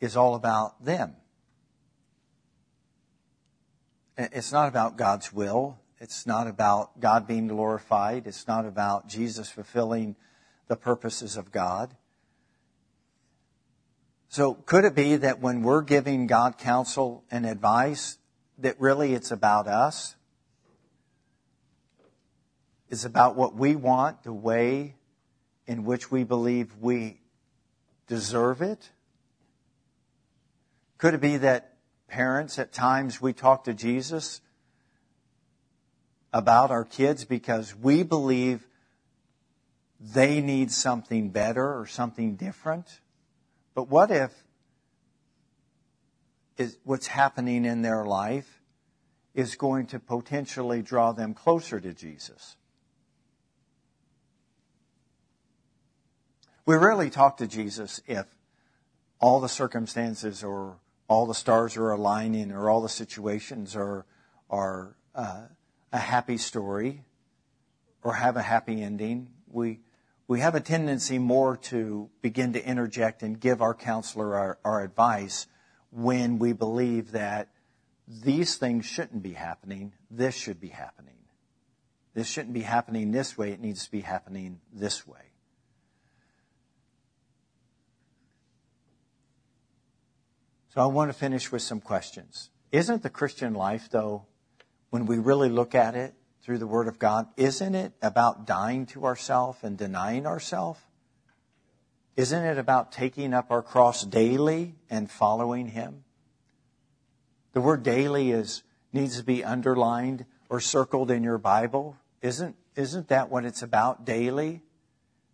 is 0.00 0.16
all 0.16 0.36
about 0.36 0.84
them. 0.84 1.16
It's 4.16 4.52
not 4.52 4.68
about 4.68 4.96
God's 4.96 5.32
will. 5.32 5.80
It's 5.98 6.28
not 6.28 6.46
about 6.46 7.00
God 7.00 7.26
being 7.26 7.48
glorified. 7.48 8.28
It's 8.28 8.46
not 8.46 8.66
about 8.66 9.08
Jesus 9.08 9.50
fulfilling 9.50 10.14
the 10.68 10.76
purposes 10.76 11.36
of 11.36 11.50
God. 11.50 11.96
So 14.32 14.54
could 14.54 14.86
it 14.86 14.94
be 14.94 15.16
that 15.16 15.42
when 15.42 15.62
we're 15.62 15.82
giving 15.82 16.26
God 16.26 16.56
counsel 16.56 17.22
and 17.30 17.44
advice, 17.44 18.16
that 18.56 18.80
really 18.80 19.12
it's 19.12 19.30
about 19.30 19.68
us? 19.68 20.16
It's 22.88 23.04
about 23.04 23.36
what 23.36 23.54
we 23.54 23.76
want, 23.76 24.22
the 24.22 24.32
way 24.32 24.94
in 25.66 25.84
which 25.84 26.10
we 26.10 26.24
believe 26.24 26.74
we 26.80 27.20
deserve 28.06 28.62
it? 28.62 28.88
Could 30.96 31.12
it 31.12 31.20
be 31.20 31.36
that 31.36 31.74
parents, 32.08 32.58
at 32.58 32.72
times 32.72 33.20
we 33.20 33.34
talk 33.34 33.64
to 33.64 33.74
Jesus 33.74 34.40
about 36.32 36.70
our 36.70 36.86
kids 36.86 37.26
because 37.26 37.76
we 37.76 38.02
believe 38.02 38.66
they 40.00 40.40
need 40.40 40.70
something 40.72 41.28
better 41.28 41.78
or 41.78 41.86
something 41.86 42.36
different? 42.36 43.01
But 43.74 43.88
what 43.88 44.10
if 44.10 44.32
is 46.58 46.78
what's 46.84 47.06
happening 47.06 47.64
in 47.64 47.82
their 47.82 48.04
life 48.04 48.60
is 49.34 49.56
going 49.56 49.86
to 49.86 49.98
potentially 49.98 50.82
draw 50.82 51.12
them 51.12 51.34
closer 51.34 51.80
to 51.80 51.94
Jesus? 51.94 52.56
We 56.64 56.76
rarely 56.76 57.10
talk 57.10 57.38
to 57.38 57.46
Jesus 57.46 58.00
if 58.06 58.26
all 59.20 59.40
the 59.40 59.48
circumstances 59.48 60.44
or 60.44 60.78
all 61.08 61.26
the 61.26 61.34
stars 61.34 61.76
are 61.76 61.90
aligning 61.90 62.52
or 62.52 62.70
all 62.70 62.82
the 62.82 62.88
situations 62.88 63.74
are, 63.74 64.06
are 64.48 64.96
uh, 65.14 65.42
a 65.92 65.98
happy 65.98 66.36
story 66.36 67.04
or 68.02 68.14
have 68.14 68.36
a 68.36 68.42
happy 68.42 68.82
ending. 68.82 69.28
We, 69.48 69.80
we 70.32 70.40
have 70.40 70.54
a 70.54 70.60
tendency 70.60 71.18
more 71.18 71.58
to 71.58 72.08
begin 72.22 72.54
to 72.54 72.66
interject 72.66 73.22
and 73.22 73.38
give 73.38 73.60
our 73.60 73.74
counselor 73.74 74.34
our, 74.34 74.58
our 74.64 74.82
advice 74.82 75.46
when 75.90 76.38
we 76.38 76.54
believe 76.54 77.12
that 77.12 77.50
these 78.08 78.56
things 78.56 78.86
shouldn't 78.86 79.22
be 79.22 79.34
happening, 79.34 79.92
this 80.10 80.34
should 80.34 80.58
be 80.58 80.68
happening. 80.68 81.18
This 82.14 82.26
shouldn't 82.26 82.54
be 82.54 82.62
happening 82.62 83.12
this 83.12 83.36
way, 83.36 83.52
it 83.52 83.60
needs 83.60 83.84
to 83.84 83.90
be 83.90 84.00
happening 84.00 84.60
this 84.72 85.06
way. 85.06 85.20
So 90.70 90.80
I 90.80 90.86
want 90.86 91.10
to 91.10 91.12
finish 91.12 91.52
with 91.52 91.60
some 91.60 91.82
questions. 91.82 92.48
Isn't 92.70 93.02
the 93.02 93.10
Christian 93.10 93.52
life, 93.52 93.90
though, 93.90 94.24
when 94.88 95.04
we 95.04 95.18
really 95.18 95.50
look 95.50 95.74
at 95.74 95.94
it 95.94 96.14
through 96.42 96.58
the 96.58 96.66
Word 96.66 96.88
of 96.88 96.98
God, 96.98 97.28
isn't 97.36 97.74
it 97.74 97.92
about 98.02 98.46
dying 98.46 98.86
to 98.86 99.04
ourselves 99.04 99.58
and 99.62 99.78
denying 99.78 100.26
ourselves? 100.26 100.80
Isn't 102.16 102.44
it 102.44 102.58
about 102.58 102.92
taking 102.92 103.32
up 103.32 103.50
our 103.50 103.62
cross 103.62 104.04
daily 104.04 104.74
and 104.90 105.10
following 105.10 105.68
Him? 105.68 106.04
The 107.52 107.60
word 107.60 107.82
daily 107.82 108.30
is, 108.30 108.62
needs 108.92 109.18
to 109.18 109.24
be 109.24 109.44
underlined 109.44 110.26
or 110.48 110.60
circled 110.60 111.10
in 111.10 111.22
your 111.22 111.38
Bible. 111.38 111.96
Isn't, 112.20 112.56
isn't 112.76 113.08
that 113.08 113.30
what 113.30 113.44
it's 113.44 113.62
about 113.62 114.04
daily? 114.04 114.62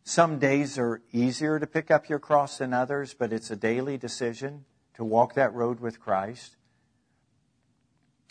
Some 0.04 0.38
days 0.38 0.78
are 0.78 1.02
easier 1.12 1.58
to 1.58 1.66
pick 1.66 1.90
up 1.90 2.08
your 2.08 2.18
cross 2.18 2.58
than 2.58 2.72
others, 2.72 3.14
but 3.14 3.32
it's 3.32 3.50
a 3.50 3.56
daily 3.56 3.98
decision 3.98 4.64
to 4.94 5.04
walk 5.04 5.34
that 5.34 5.52
road 5.54 5.80
with 5.80 6.00
Christ. 6.00 6.56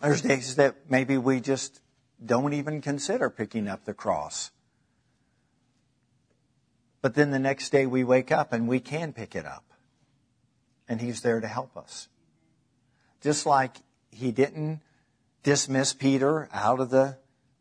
There's 0.02 0.22
days 0.22 0.56
that 0.56 0.90
maybe 0.90 1.18
we 1.18 1.40
just 1.40 1.82
don't 2.24 2.54
even 2.54 2.82
consider 2.82 3.30
picking 3.30 3.68
up 3.68 3.86
the 3.86 3.94
cross. 3.94 4.52
But 7.02 7.16
then 7.16 7.32
the 7.32 7.40
next 7.40 7.72
day 7.72 7.86
we 7.86 8.04
wake 8.04 8.32
up 8.32 8.54
and 8.54 8.68
we 8.68 8.80
can 8.80 9.14
pick 9.14 9.36
it 9.36 9.46
up. 9.46 9.64
And 10.90 11.00
He's 11.00 11.22
there 11.22 11.40
to 11.40 11.48
help 11.48 11.78
us. 11.78 12.08
Just 13.22 13.46
like 13.46 13.78
He 14.12 14.32
didn't 14.32 14.82
dismiss 15.44 15.94
Peter 15.94 16.50
out 16.52 16.80
of 16.80 16.90
the, 16.90 17.18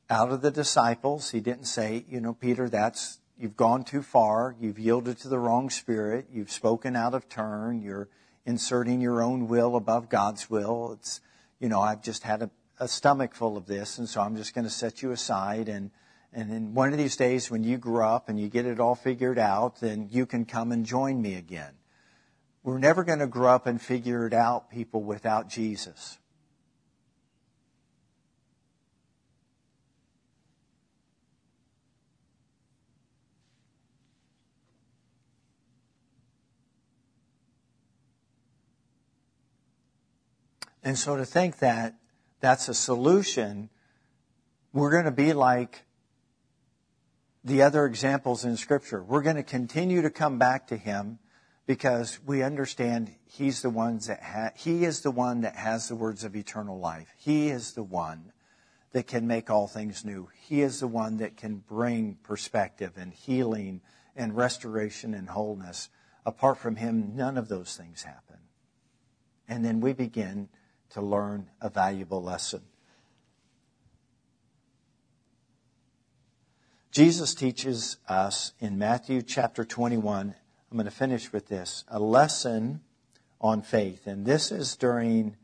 out 0.08 0.32
of 0.32 0.40
the 0.40 0.50
disciples. 0.50 1.30
He 1.30 1.40
didn't 1.40 1.66
say, 1.66 2.04
you 2.08 2.20
know, 2.20 2.32
Peter, 2.32 2.68
that's, 2.68 3.18
you've 3.38 3.56
gone 3.56 3.84
too 3.84 4.02
far. 4.02 4.56
You've 4.58 4.78
yielded 4.78 5.18
to 5.18 5.28
the 5.28 5.38
wrong 5.38 5.70
spirit. 5.70 6.26
You've 6.32 6.50
spoken 6.50 6.96
out 6.96 7.14
of 7.14 7.28
turn. 7.28 7.82
You're 7.82 8.08
inserting 8.44 9.00
your 9.00 9.22
own 9.22 9.48
will 9.48 9.76
above 9.76 10.08
God's 10.08 10.48
will. 10.48 10.92
It's, 10.98 11.20
you 11.60 11.68
know, 11.68 11.80
I've 11.80 12.02
just 12.02 12.22
had 12.22 12.42
a, 12.42 12.50
a 12.78 12.88
stomach 12.88 13.34
full 13.34 13.56
of 13.56 13.66
this, 13.66 13.98
and 13.98 14.08
so 14.08 14.20
I'm 14.20 14.36
just 14.36 14.54
going 14.54 14.64
to 14.64 14.70
set 14.70 15.02
you 15.02 15.10
aside. 15.12 15.68
And, 15.68 15.90
and 16.32 16.50
then 16.50 16.74
one 16.74 16.92
of 16.92 16.98
these 16.98 17.16
days 17.16 17.50
when 17.50 17.64
you 17.64 17.78
grow 17.78 18.08
up 18.08 18.28
and 18.28 18.38
you 18.38 18.48
get 18.48 18.66
it 18.66 18.80
all 18.80 18.94
figured 18.94 19.38
out, 19.38 19.80
then 19.80 20.08
you 20.10 20.26
can 20.26 20.44
come 20.44 20.72
and 20.72 20.84
join 20.84 21.20
me 21.20 21.34
again. 21.34 21.72
We're 22.62 22.78
never 22.78 23.04
going 23.04 23.20
to 23.20 23.26
grow 23.26 23.54
up 23.54 23.66
and 23.66 23.80
figure 23.80 24.26
it 24.26 24.34
out, 24.34 24.70
people, 24.70 25.02
without 25.02 25.48
Jesus. 25.48 26.18
And 40.82 40.96
so 40.96 41.16
to 41.16 41.24
think 41.24 41.58
that 41.58 41.94
that's 42.40 42.68
a 42.68 42.74
solution, 42.74 43.70
we're 44.72 44.90
going 44.90 45.04
to 45.04 45.10
be 45.10 45.32
like 45.32 45.82
the 47.44 47.62
other 47.62 47.86
examples 47.86 48.44
in 48.44 48.56
Scripture. 48.56 49.02
We're 49.02 49.22
going 49.22 49.36
to 49.36 49.42
continue 49.42 50.02
to 50.02 50.10
come 50.10 50.38
back 50.38 50.66
to 50.68 50.76
Him 50.76 51.18
because 51.66 52.18
we 52.26 52.42
understand 52.42 53.14
He's 53.24 53.62
the 53.62 53.70
one 53.70 53.98
that 54.06 54.22
ha- 54.22 54.50
He 54.56 54.84
is 54.84 55.02
the 55.02 55.10
one 55.10 55.42
that 55.42 55.56
has 55.56 55.88
the 55.88 55.94
words 55.94 56.24
of 56.24 56.36
eternal 56.36 56.78
life. 56.78 57.08
He 57.16 57.48
is 57.48 57.72
the 57.72 57.82
one 57.82 58.32
that 58.92 59.06
can 59.06 59.26
make 59.26 59.50
all 59.50 59.66
things 59.66 60.04
new. 60.04 60.28
He 60.40 60.62
is 60.62 60.80
the 60.80 60.88
one 60.88 61.18
that 61.18 61.36
can 61.36 61.56
bring 61.56 62.18
perspective 62.22 62.92
and 62.96 63.12
healing 63.12 63.80
and 64.14 64.36
restoration 64.36 65.14
and 65.14 65.28
wholeness. 65.28 65.88
Apart 66.24 66.58
from 66.58 66.76
Him, 66.76 67.12
none 67.14 67.38
of 67.38 67.48
those 67.48 67.76
things 67.76 68.02
happen. 68.02 68.38
And 69.48 69.64
then 69.64 69.80
we 69.80 69.92
begin 69.92 70.48
to 70.96 71.02
learn 71.02 71.50
a 71.60 71.68
valuable 71.68 72.22
lesson. 72.22 72.62
Jesus 76.90 77.34
teaches 77.34 77.98
us 78.08 78.54
in 78.60 78.78
Matthew 78.78 79.20
chapter 79.20 79.62
21, 79.62 80.34
I'm 80.70 80.76
going 80.78 80.86
to 80.86 80.90
finish 80.90 81.34
with 81.34 81.48
this, 81.48 81.84
a 81.88 81.98
lesson 81.98 82.80
on 83.42 83.60
faith. 83.60 84.06
And 84.06 84.24
this 84.24 84.50
is 84.50 84.74
during 84.74 85.36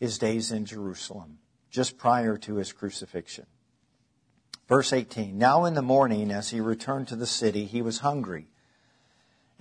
his 0.00 0.16
days 0.16 0.50
in 0.50 0.64
Jerusalem, 0.64 1.40
just 1.70 1.98
prior 1.98 2.38
to 2.38 2.54
his 2.54 2.72
crucifixion. 2.72 3.44
Verse 4.68 4.94
18 4.94 5.36
Now 5.36 5.66
in 5.66 5.74
the 5.74 5.82
morning, 5.82 6.30
as 6.30 6.48
he 6.48 6.60
returned 6.60 7.08
to 7.08 7.16
the 7.16 7.26
city, 7.26 7.66
he 7.66 7.82
was 7.82 7.98
hungry. 7.98 8.46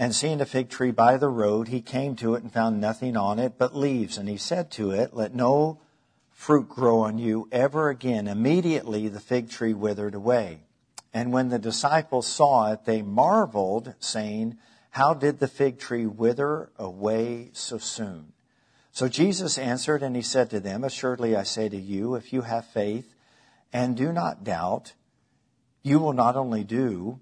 And 0.02 0.16
seeing 0.16 0.42
a 0.42 0.48
fig 0.48 0.70
tree 0.70 0.90
by 0.90 1.18
the 1.18 1.30
road, 1.30 1.68
he 1.68 1.80
came 1.80 2.16
to 2.16 2.34
it 2.34 2.42
and 2.42 2.52
found 2.52 2.82
nothing 2.82 3.16
on 3.16 3.38
it 3.38 3.60
but 3.60 3.76
leaves. 3.76 4.18
And 4.18 4.28
he 4.28 4.36
said 4.36 4.72
to 4.72 4.90
it, 4.90 5.14
Let 5.14 5.36
no 5.36 5.80
fruit 6.32 6.68
grow 6.70 7.02
on 7.02 7.20
you 7.20 7.48
ever 7.52 7.90
again. 7.90 8.28
Immediately 8.28 9.10
the 9.10 9.20
fig 9.20 9.52
tree 9.52 9.76
withered 9.76 10.16
away. 10.16 10.62
And 11.14 11.32
when 11.32 11.50
the 11.50 11.60
disciples 11.60 12.26
saw 12.26 12.72
it, 12.72 12.86
they 12.86 13.04
marveled, 13.04 13.94
saying, 14.00 14.58
How 14.90 15.14
did 15.14 15.38
the 15.38 15.48
fig 15.48 15.78
tree 15.78 16.08
wither 16.08 16.72
away 16.80 17.52
so 17.54 17.78
soon? 17.78 18.34
So 18.92 19.08
Jesus 19.08 19.60
answered 19.60 20.02
and 20.02 20.16
he 20.16 20.24
said 20.24 20.50
to 20.50 20.60
them, 20.60 20.84
Assuredly 20.84 21.36
I 21.36 21.44
say 21.44 21.70
to 21.70 21.78
you, 21.78 22.16
if 22.16 22.34
you 22.34 22.42
have 22.42 22.66
faith 22.66 23.14
and 23.72 23.96
do 23.96 24.12
not 24.12 24.44
doubt, 24.44 24.94
you 25.84 26.00
will 26.00 26.14
not 26.14 26.36
only 26.36 26.64
do 26.64 27.20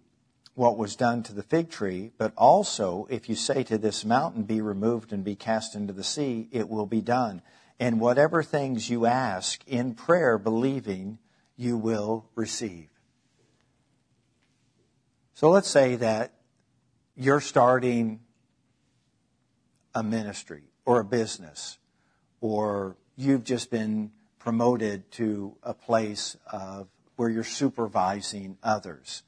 what 0.60 0.78
was 0.78 0.98
done 0.98 1.24
to 1.24 1.32
the 1.32 1.42
fig 1.42 1.70
tree, 1.70 2.12
but 2.18 2.34
also 2.36 3.08
if 3.10 3.30
you 3.30 3.36
say 3.36 3.64
to 3.64 3.78
this 3.78 4.04
mountain, 4.04 4.44
be 4.44 4.60
removed 4.60 5.14
and 5.14 5.24
be 5.24 5.34
cast 5.34 5.74
into 5.74 5.94
the 5.94 6.04
sea, 6.04 6.50
it 6.52 6.68
will 6.68 6.86
be 6.86 7.00
done. 7.00 7.42
And 7.80 8.02
whatever 8.02 8.44
things 8.44 8.90
you 8.90 9.06
ask 9.06 9.64
in 9.66 9.94
prayer, 9.94 10.38
believing, 10.38 11.18
you 11.56 11.78
will 11.78 12.26
receive. 12.36 12.90
So 15.34 15.50
let's 15.50 15.70
say 15.70 15.96
that 15.96 16.34
you're 17.16 17.40
starting 17.40 18.20
a 19.96 20.04
ministry 20.04 20.64
or 20.84 21.00
a 21.00 21.06
business, 21.06 21.78
or 22.42 22.98
you've 23.16 23.46
just 23.46 23.72
been 23.72 24.12
promoted 24.40 25.10
to 25.12 25.56
a 25.64 25.74
place 25.74 26.36
of 26.52 26.90
where 27.16 27.30
you're 27.30 27.46
supervising 27.46 28.58
others 28.62 29.24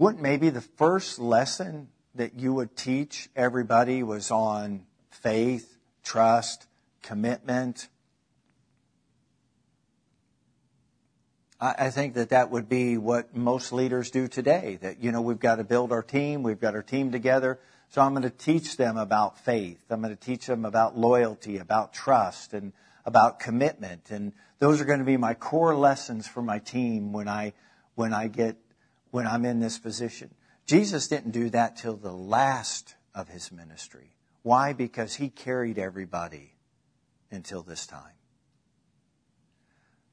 wouldn't 0.00 0.22
maybe 0.22 0.48
the 0.48 0.62
first 0.62 1.18
lesson 1.18 1.88
that 2.14 2.34
you 2.34 2.54
would 2.54 2.74
teach 2.74 3.28
everybody 3.36 4.02
was 4.02 4.30
on 4.30 4.86
faith, 5.10 5.76
trust, 6.02 6.66
commitment? 7.02 7.86
I 11.60 11.90
think 11.90 12.14
that 12.14 12.30
that 12.30 12.50
would 12.50 12.66
be 12.66 12.96
what 12.96 13.36
most 13.36 13.74
leaders 13.74 14.10
do 14.10 14.26
today. 14.26 14.78
That, 14.80 15.02
you 15.02 15.12
know, 15.12 15.20
we've 15.20 15.38
got 15.38 15.56
to 15.56 15.64
build 15.64 15.92
our 15.92 16.02
team, 16.02 16.42
we've 16.42 16.58
got 16.58 16.74
our 16.74 16.82
team 16.82 17.12
together. 17.12 17.60
So 17.90 18.00
I'm 18.00 18.12
going 18.12 18.22
to 18.22 18.30
teach 18.30 18.78
them 18.78 18.96
about 18.96 19.38
faith. 19.44 19.80
I'm 19.90 20.00
going 20.00 20.16
to 20.16 20.24
teach 20.24 20.46
them 20.46 20.64
about 20.64 20.96
loyalty, 20.96 21.58
about 21.58 21.92
trust, 21.92 22.54
and 22.54 22.72
about 23.04 23.38
commitment. 23.38 24.10
And 24.10 24.32
those 24.60 24.80
are 24.80 24.86
going 24.86 25.00
to 25.00 25.04
be 25.04 25.18
my 25.18 25.34
core 25.34 25.76
lessons 25.76 26.26
for 26.26 26.40
my 26.40 26.58
team 26.58 27.12
when 27.12 27.28
I, 27.28 27.52
when 27.96 28.14
I 28.14 28.28
get 28.28 28.56
when 29.10 29.26
I'm 29.26 29.44
in 29.44 29.60
this 29.60 29.78
position. 29.78 30.34
Jesus 30.66 31.08
didn't 31.08 31.32
do 31.32 31.50
that 31.50 31.76
till 31.76 31.96
the 31.96 32.12
last 32.12 32.94
of 33.14 33.28
his 33.28 33.50
ministry. 33.50 34.14
Why? 34.42 34.72
Because 34.72 35.14
he 35.14 35.28
carried 35.28 35.78
everybody 35.78 36.54
until 37.30 37.62
this 37.62 37.86
time. 37.86 38.14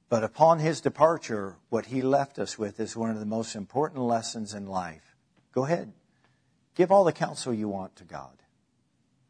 But 0.10 0.24
upon 0.24 0.60
his 0.60 0.82
departure, 0.82 1.58
what 1.70 1.88
he 1.88 2.02
left 2.02 2.40
us 2.40 2.58
with 2.58 2.80
is 2.80 2.96
one 2.96 3.10
of 3.10 3.20
the 3.20 3.26
most 3.26 3.56
important 3.56 4.02
lessons 4.02 4.54
in 4.54 4.66
life. 4.66 5.16
Go 5.52 5.66
ahead. 5.66 5.92
Give 6.76 6.92
all 6.92 7.04
the 7.04 7.12
counsel 7.12 7.54
you 7.54 7.68
want 7.68 7.96
to 7.98 8.04
God. 8.04 8.32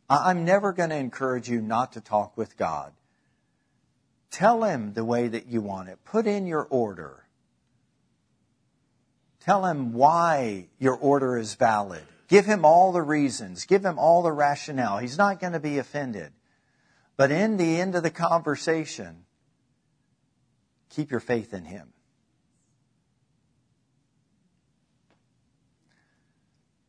I'm 0.09 0.45
never 0.45 0.71
going 0.71 0.91
to 0.91 0.95
encourage 0.95 1.49
you 1.49 1.61
not 1.61 1.93
to 1.93 2.01
talk 2.01 2.37
with 2.37 2.57
God. 2.57 2.93
Tell 4.31 4.63
him 4.63 4.93
the 4.93 5.05
way 5.05 5.27
that 5.27 5.47
you 5.47 5.61
want 5.61 5.89
it. 5.89 5.99
Put 6.05 6.27
in 6.27 6.47
your 6.47 6.63
order. 6.69 7.23
Tell 9.47 9.65
him 9.65 9.93
why 9.93 10.67
your 10.77 10.97
order 10.97 11.37
is 11.37 11.55
valid. 11.55 12.03
Give 12.27 12.45
him 12.45 12.65
all 12.65 12.91
the 12.91 13.01
reasons. 13.01 13.63
Give 13.63 13.85
him 13.85 13.97
all 13.97 14.21
the 14.21 14.31
rationale. 14.33 14.97
He's 14.97 15.17
not 15.17 15.39
going 15.39 15.53
to 15.53 15.59
be 15.61 15.77
offended. 15.77 16.33
But 17.15 17.31
in 17.31 17.55
the 17.55 17.79
end 17.79 17.95
of 17.95 18.03
the 18.03 18.11
conversation, 18.11 19.23
keep 20.89 21.11
your 21.11 21.21
faith 21.21 21.53
in 21.53 21.63
him. 21.63 21.93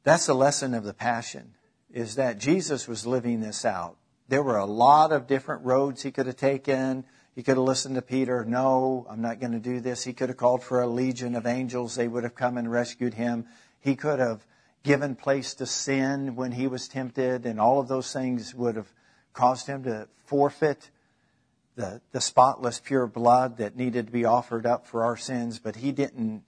That's 0.02 0.26
the 0.26 0.34
lesson 0.34 0.74
of 0.74 0.82
the 0.82 0.94
passion, 0.94 1.54
is 1.92 2.16
that 2.16 2.40
Jesus 2.40 2.88
was 2.88 3.06
living 3.06 3.40
this 3.40 3.64
out. 3.64 3.98
There 4.26 4.42
were 4.42 4.58
a 4.58 4.66
lot 4.66 5.12
of 5.12 5.28
different 5.28 5.64
roads 5.64 6.02
he 6.02 6.10
could 6.10 6.26
have 6.26 6.34
taken. 6.34 7.04
He 7.38 7.44
could 7.44 7.56
have 7.56 7.66
listened 7.66 7.94
to 7.94 8.02
Peter. 8.02 8.44
No, 8.44 9.06
I'm 9.08 9.20
not 9.20 9.38
going 9.38 9.52
to 9.52 9.60
do 9.60 9.78
this. 9.78 10.02
He 10.02 10.12
could 10.12 10.28
have 10.28 10.36
called 10.36 10.64
for 10.64 10.80
a 10.80 10.88
legion 10.88 11.36
of 11.36 11.46
angels. 11.46 11.94
They 11.94 12.08
would 12.08 12.24
have 12.24 12.34
come 12.34 12.58
and 12.58 12.68
rescued 12.68 13.14
him. 13.14 13.46
He 13.78 13.94
could 13.94 14.18
have 14.18 14.44
given 14.82 15.14
place 15.14 15.54
to 15.54 15.64
sin 15.64 16.34
when 16.34 16.50
he 16.50 16.66
was 16.66 16.88
tempted, 16.88 17.46
and 17.46 17.60
all 17.60 17.78
of 17.78 17.86
those 17.86 18.12
things 18.12 18.56
would 18.56 18.74
have 18.74 18.92
caused 19.34 19.68
him 19.68 19.84
to 19.84 20.08
forfeit 20.26 20.90
the, 21.76 22.00
the 22.10 22.20
spotless, 22.20 22.80
pure 22.80 23.06
blood 23.06 23.58
that 23.58 23.76
needed 23.76 24.06
to 24.06 24.12
be 24.12 24.24
offered 24.24 24.66
up 24.66 24.88
for 24.88 25.04
our 25.04 25.16
sins. 25.16 25.60
But 25.60 25.76
he 25.76 25.92
didn't 25.92 26.42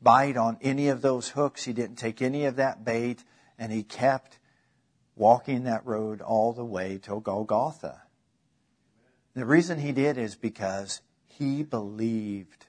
bite 0.00 0.38
on 0.38 0.56
any 0.62 0.88
of 0.88 1.02
those 1.02 1.28
hooks. 1.28 1.64
He 1.64 1.74
didn't 1.74 1.96
take 1.96 2.22
any 2.22 2.46
of 2.46 2.56
that 2.56 2.82
bait, 2.82 3.22
and 3.58 3.70
he 3.70 3.82
kept 3.82 4.38
walking 5.16 5.64
that 5.64 5.84
road 5.84 6.22
all 6.22 6.54
the 6.54 6.64
way 6.64 6.96
to 7.02 7.20
Golgotha. 7.20 8.04
The 9.34 9.44
reason 9.44 9.78
he 9.78 9.92
did 9.92 10.18
is 10.18 10.34
because 10.34 11.00
he 11.28 11.62
believed 11.62 12.66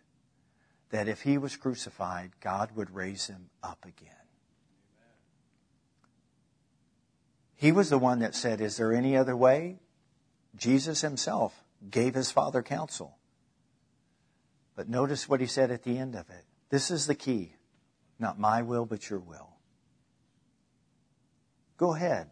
that 0.92 1.08
if 1.08 1.22
he 1.22 1.38
was 1.38 1.56
crucified, 1.56 2.32
God 2.40 2.76
would 2.76 2.94
raise 2.94 3.28
him 3.28 3.50
up 3.64 3.84
again. 3.84 4.14
He 7.56 7.72
was 7.72 7.90
the 7.90 7.98
one 7.98 8.20
that 8.20 8.36
said, 8.36 8.60
Is 8.60 8.78
there 8.78 8.94
any 8.94 9.16
other 9.16 9.36
way? 9.36 9.80
Jesus 10.56 11.02
himself 11.02 11.64
gave 11.90 12.14
his 12.14 12.32
Father 12.32 12.62
counsel. 12.62 13.18
But 14.76 14.90
notice 14.90 15.30
what 15.30 15.42
he 15.42 15.48
said 15.48 15.72
at 15.72 15.84
the 15.84 15.98
end 15.98 16.16
of 16.16 16.30
it. 16.30 16.44
This 16.70 16.92
is 16.92 17.08
the 17.08 17.16
key. 17.16 17.54
Not 18.20 18.40
my 18.40 18.62
will, 18.62 18.86
but 18.86 19.10
your 19.10 19.20
will. 19.20 19.50
Go 21.78 21.96
ahead. 21.96 22.30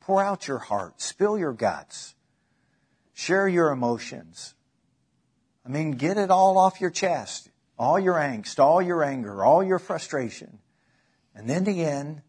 Pour 0.00 0.22
out 0.22 0.48
your 0.48 0.58
heart. 0.58 1.00
Spill 1.00 1.38
your 1.38 1.52
guts. 1.52 2.14
Share 3.20 3.46
your 3.46 3.70
emotions. 3.70 4.54
I 5.66 5.68
mean, 5.68 5.90
get 5.90 6.16
it 6.16 6.30
all 6.30 6.56
off 6.56 6.80
your 6.80 6.88
chest. 6.88 7.50
All 7.78 8.00
your 8.00 8.14
angst, 8.14 8.58
all 8.58 8.80
your 8.80 9.04
anger, 9.04 9.44
all 9.44 9.62
your 9.62 9.78
frustration. 9.78 10.60
And 11.34 11.46
then 11.46 11.64
the 11.64 11.84
end, 11.84 12.22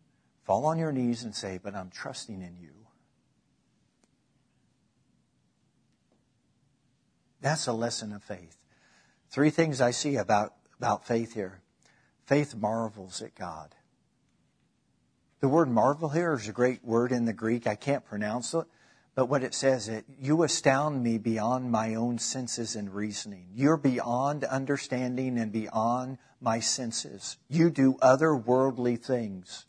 fall 0.44 0.66
on 0.66 0.78
your 0.78 0.92
knees 0.92 1.24
and 1.24 1.34
say, 1.34 1.62
But 1.64 1.76
I'm 1.76 1.92
trusting 1.92 2.42
in 2.42 2.58
you. 2.58 2.74
That's 7.40 7.68
a 7.68 7.74
lesson 7.74 8.12
of 8.12 8.22
faith. 8.22 8.58
Three 9.30 9.50
things 9.50 9.80
I 9.80 9.92
see 9.92 10.18
about, 10.18 10.56
about 10.78 11.08
faith 11.08 11.34
here. 11.34 11.62
Faith 12.26 12.54
marvels 12.54 13.22
at 13.22 13.34
God. 13.34 13.74
The 15.40 15.48
word 15.48 15.70
marvel 15.70 16.10
here 16.10 16.34
is 16.34 16.50
a 16.50 16.52
great 16.52 16.84
word 16.84 17.14
in 17.14 17.24
the 17.24 17.32
Greek. 17.32 17.66
I 17.66 17.76
can't 17.76 18.04
pronounce 18.04 18.54
it, 18.54 18.66
but 19.14 19.26
what 19.26 19.44
it 19.44 19.54
says 19.54 19.90
is, 19.90 20.04
you 20.20 20.44
astound 20.44 21.04
me 21.04 21.18
beyond 21.18 21.70
my 21.70 21.96
own 21.96 22.18
senses 22.18 22.76
and 22.76 22.94
reasoning. 22.94 23.48
You're 23.54 23.78
beyond 23.78 24.46
understanding 24.46 25.38
and 25.38 25.52
beyond 25.52 26.18
my 26.40 26.60
senses. 26.60 27.38
You 27.50 27.70
do 27.70 27.96
otherworldly 28.02 29.04
things. 29.04 29.66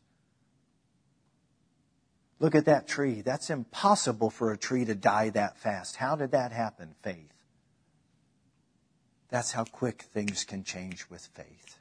Look 2.38 2.54
at 2.54 2.64
that 2.66 2.86
tree. 2.88 3.20
That's 3.20 3.50
impossible 3.50 4.30
for 4.30 4.52
a 4.52 4.58
tree 4.58 4.84
to 4.84 4.94
die 4.94 5.30
that 5.30 5.58
fast. 5.58 5.96
How 5.96 6.16
did 6.16 6.32
that 6.32 6.52
happen? 6.52 6.94
Faith. 7.02 7.32
That's 9.28 9.52
how 9.52 9.64
quick 9.64 10.02
things 10.02 10.44
can 10.44 10.62
change 10.62 11.06
with 11.08 11.28
faith. 11.34 11.78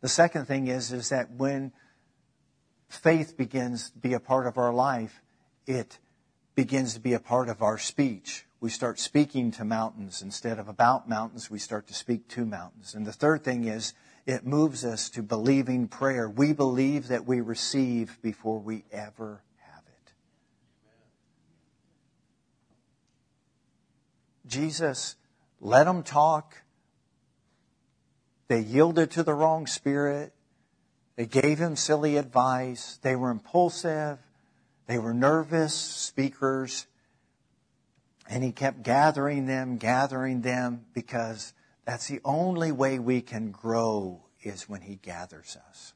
The 0.00 0.08
second 0.08 0.46
thing 0.46 0.66
is, 0.66 0.92
is 0.92 1.08
that 1.08 1.30
when 1.30 1.72
faith 2.88 3.36
begins 3.36 3.90
to 3.90 3.98
be 3.98 4.12
a 4.12 4.20
part 4.20 4.46
of 4.46 4.58
our 4.58 4.72
life, 4.72 5.22
it 5.66 5.98
begins 6.54 6.94
to 6.94 7.00
be 7.00 7.12
a 7.12 7.20
part 7.20 7.48
of 7.48 7.62
our 7.62 7.78
speech. 7.78 8.46
We 8.60 8.70
start 8.70 8.98
speaking 8.98 9.50
to 9.52 9.64
mountains. 9.64 10.22
Instead 10.22 10.58
of 10.58 10.68
about 10.68 11.08
mountains, 11.08 11.50
we 11.50 11.58
start 11.58 11.86
to 11.88 11.94
speak 11.94 12.28
to 12.28 12.44
mountains. 12.44 12.94
And 12.94 13.06
the 13.06 13.12
third 13.12 13.44
thing 13.44 13.64
is, 13.64 13.94
it 14.26 14.46
moves 14.46 14.84
us 14.84 15.10
to 15.10 15.22
believing 15.22 15.86
prayer. 15.86 16.28
We 16.28 16.52
believe 16.54 17.08
that 17.08 17.26
we 17.26 17.40
receive 17.40 18.18
before 18.22 18.58
we 18.58 18.84
ever 18.90 19.42
have 19.58 19.82
it. 19.86 20.12
Jesus 24.46 25.16
let 25.60 25.84
them 25.84 26.02
talk. 26.02 26.62
They 28.48 28.60
yielded 28.60 29.10
to 29.12 29.22
the 29.22 29.34
wrong 29.34 29.66
spirit. 29.66 30.32
They 31.16 31.26
gave 31.26 31.58
him 31.58 31.76
silly 31.76 32.16
advice. 32.16 32.98
They 33.02 33.16
were 33.16 33.30
impulsive. 33.30 34.18
They 34.86 34.98
were 34.98 35.14
nervous 35.14 35.74
speakers. 35.74 36.86
And 38.28 38.42
he 38.42 38.52
kept 38.52 38.82
gathering 38.82 39.46
them, 39.46 39.76
gathering 39.76 40.40
them, 40.40 40.86
because 40.94 41.52
that's 41.84 42.08
the 42.08 42.20
only 42.24 42.72
way 42.72 42.98
we 42.98 43.20
can 43.20 43.50
grow 43.50 44.22
is 44.42 44.68
when 44.68 44.80
he 44.80 44.96
gathers 44.96 45.58
us. 45.68 45.92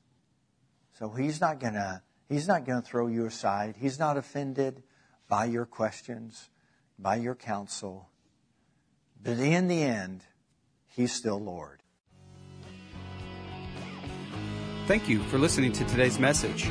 So 0.98 1.10
he's 1.10 1.40
not 1.40 1.60
gonna, 1.60 2.02
he's 2.28 2.48
not 2.48 2.66
gonna 2.66 2.82
throw 2.82 3.06
you 3.06 3.24
aside. 3.24 3.76
He's 3.78 3.98
not 3.98 4.16
offended 4.16 4.82
by 5.28 5.46
your 5.46 5.64
questions, 5.64 6.50
by 6.98 7.16
your 7.16 7.34
counsel. 7.34 8.08
But 9.22 9.38
in 9.38 9.68
the 9.68 9.82
end, 9.82 10.24
he's 10.86 11.12
still 11.12 11.40
Lord. 11.40 11.82
Thank 14.86 15.08
you 15.08 15.22
for 15.24 15.38
listening 15.38 15.72
to 15.72 15.84
today's 15.84 16.18
message. 16.18 16.70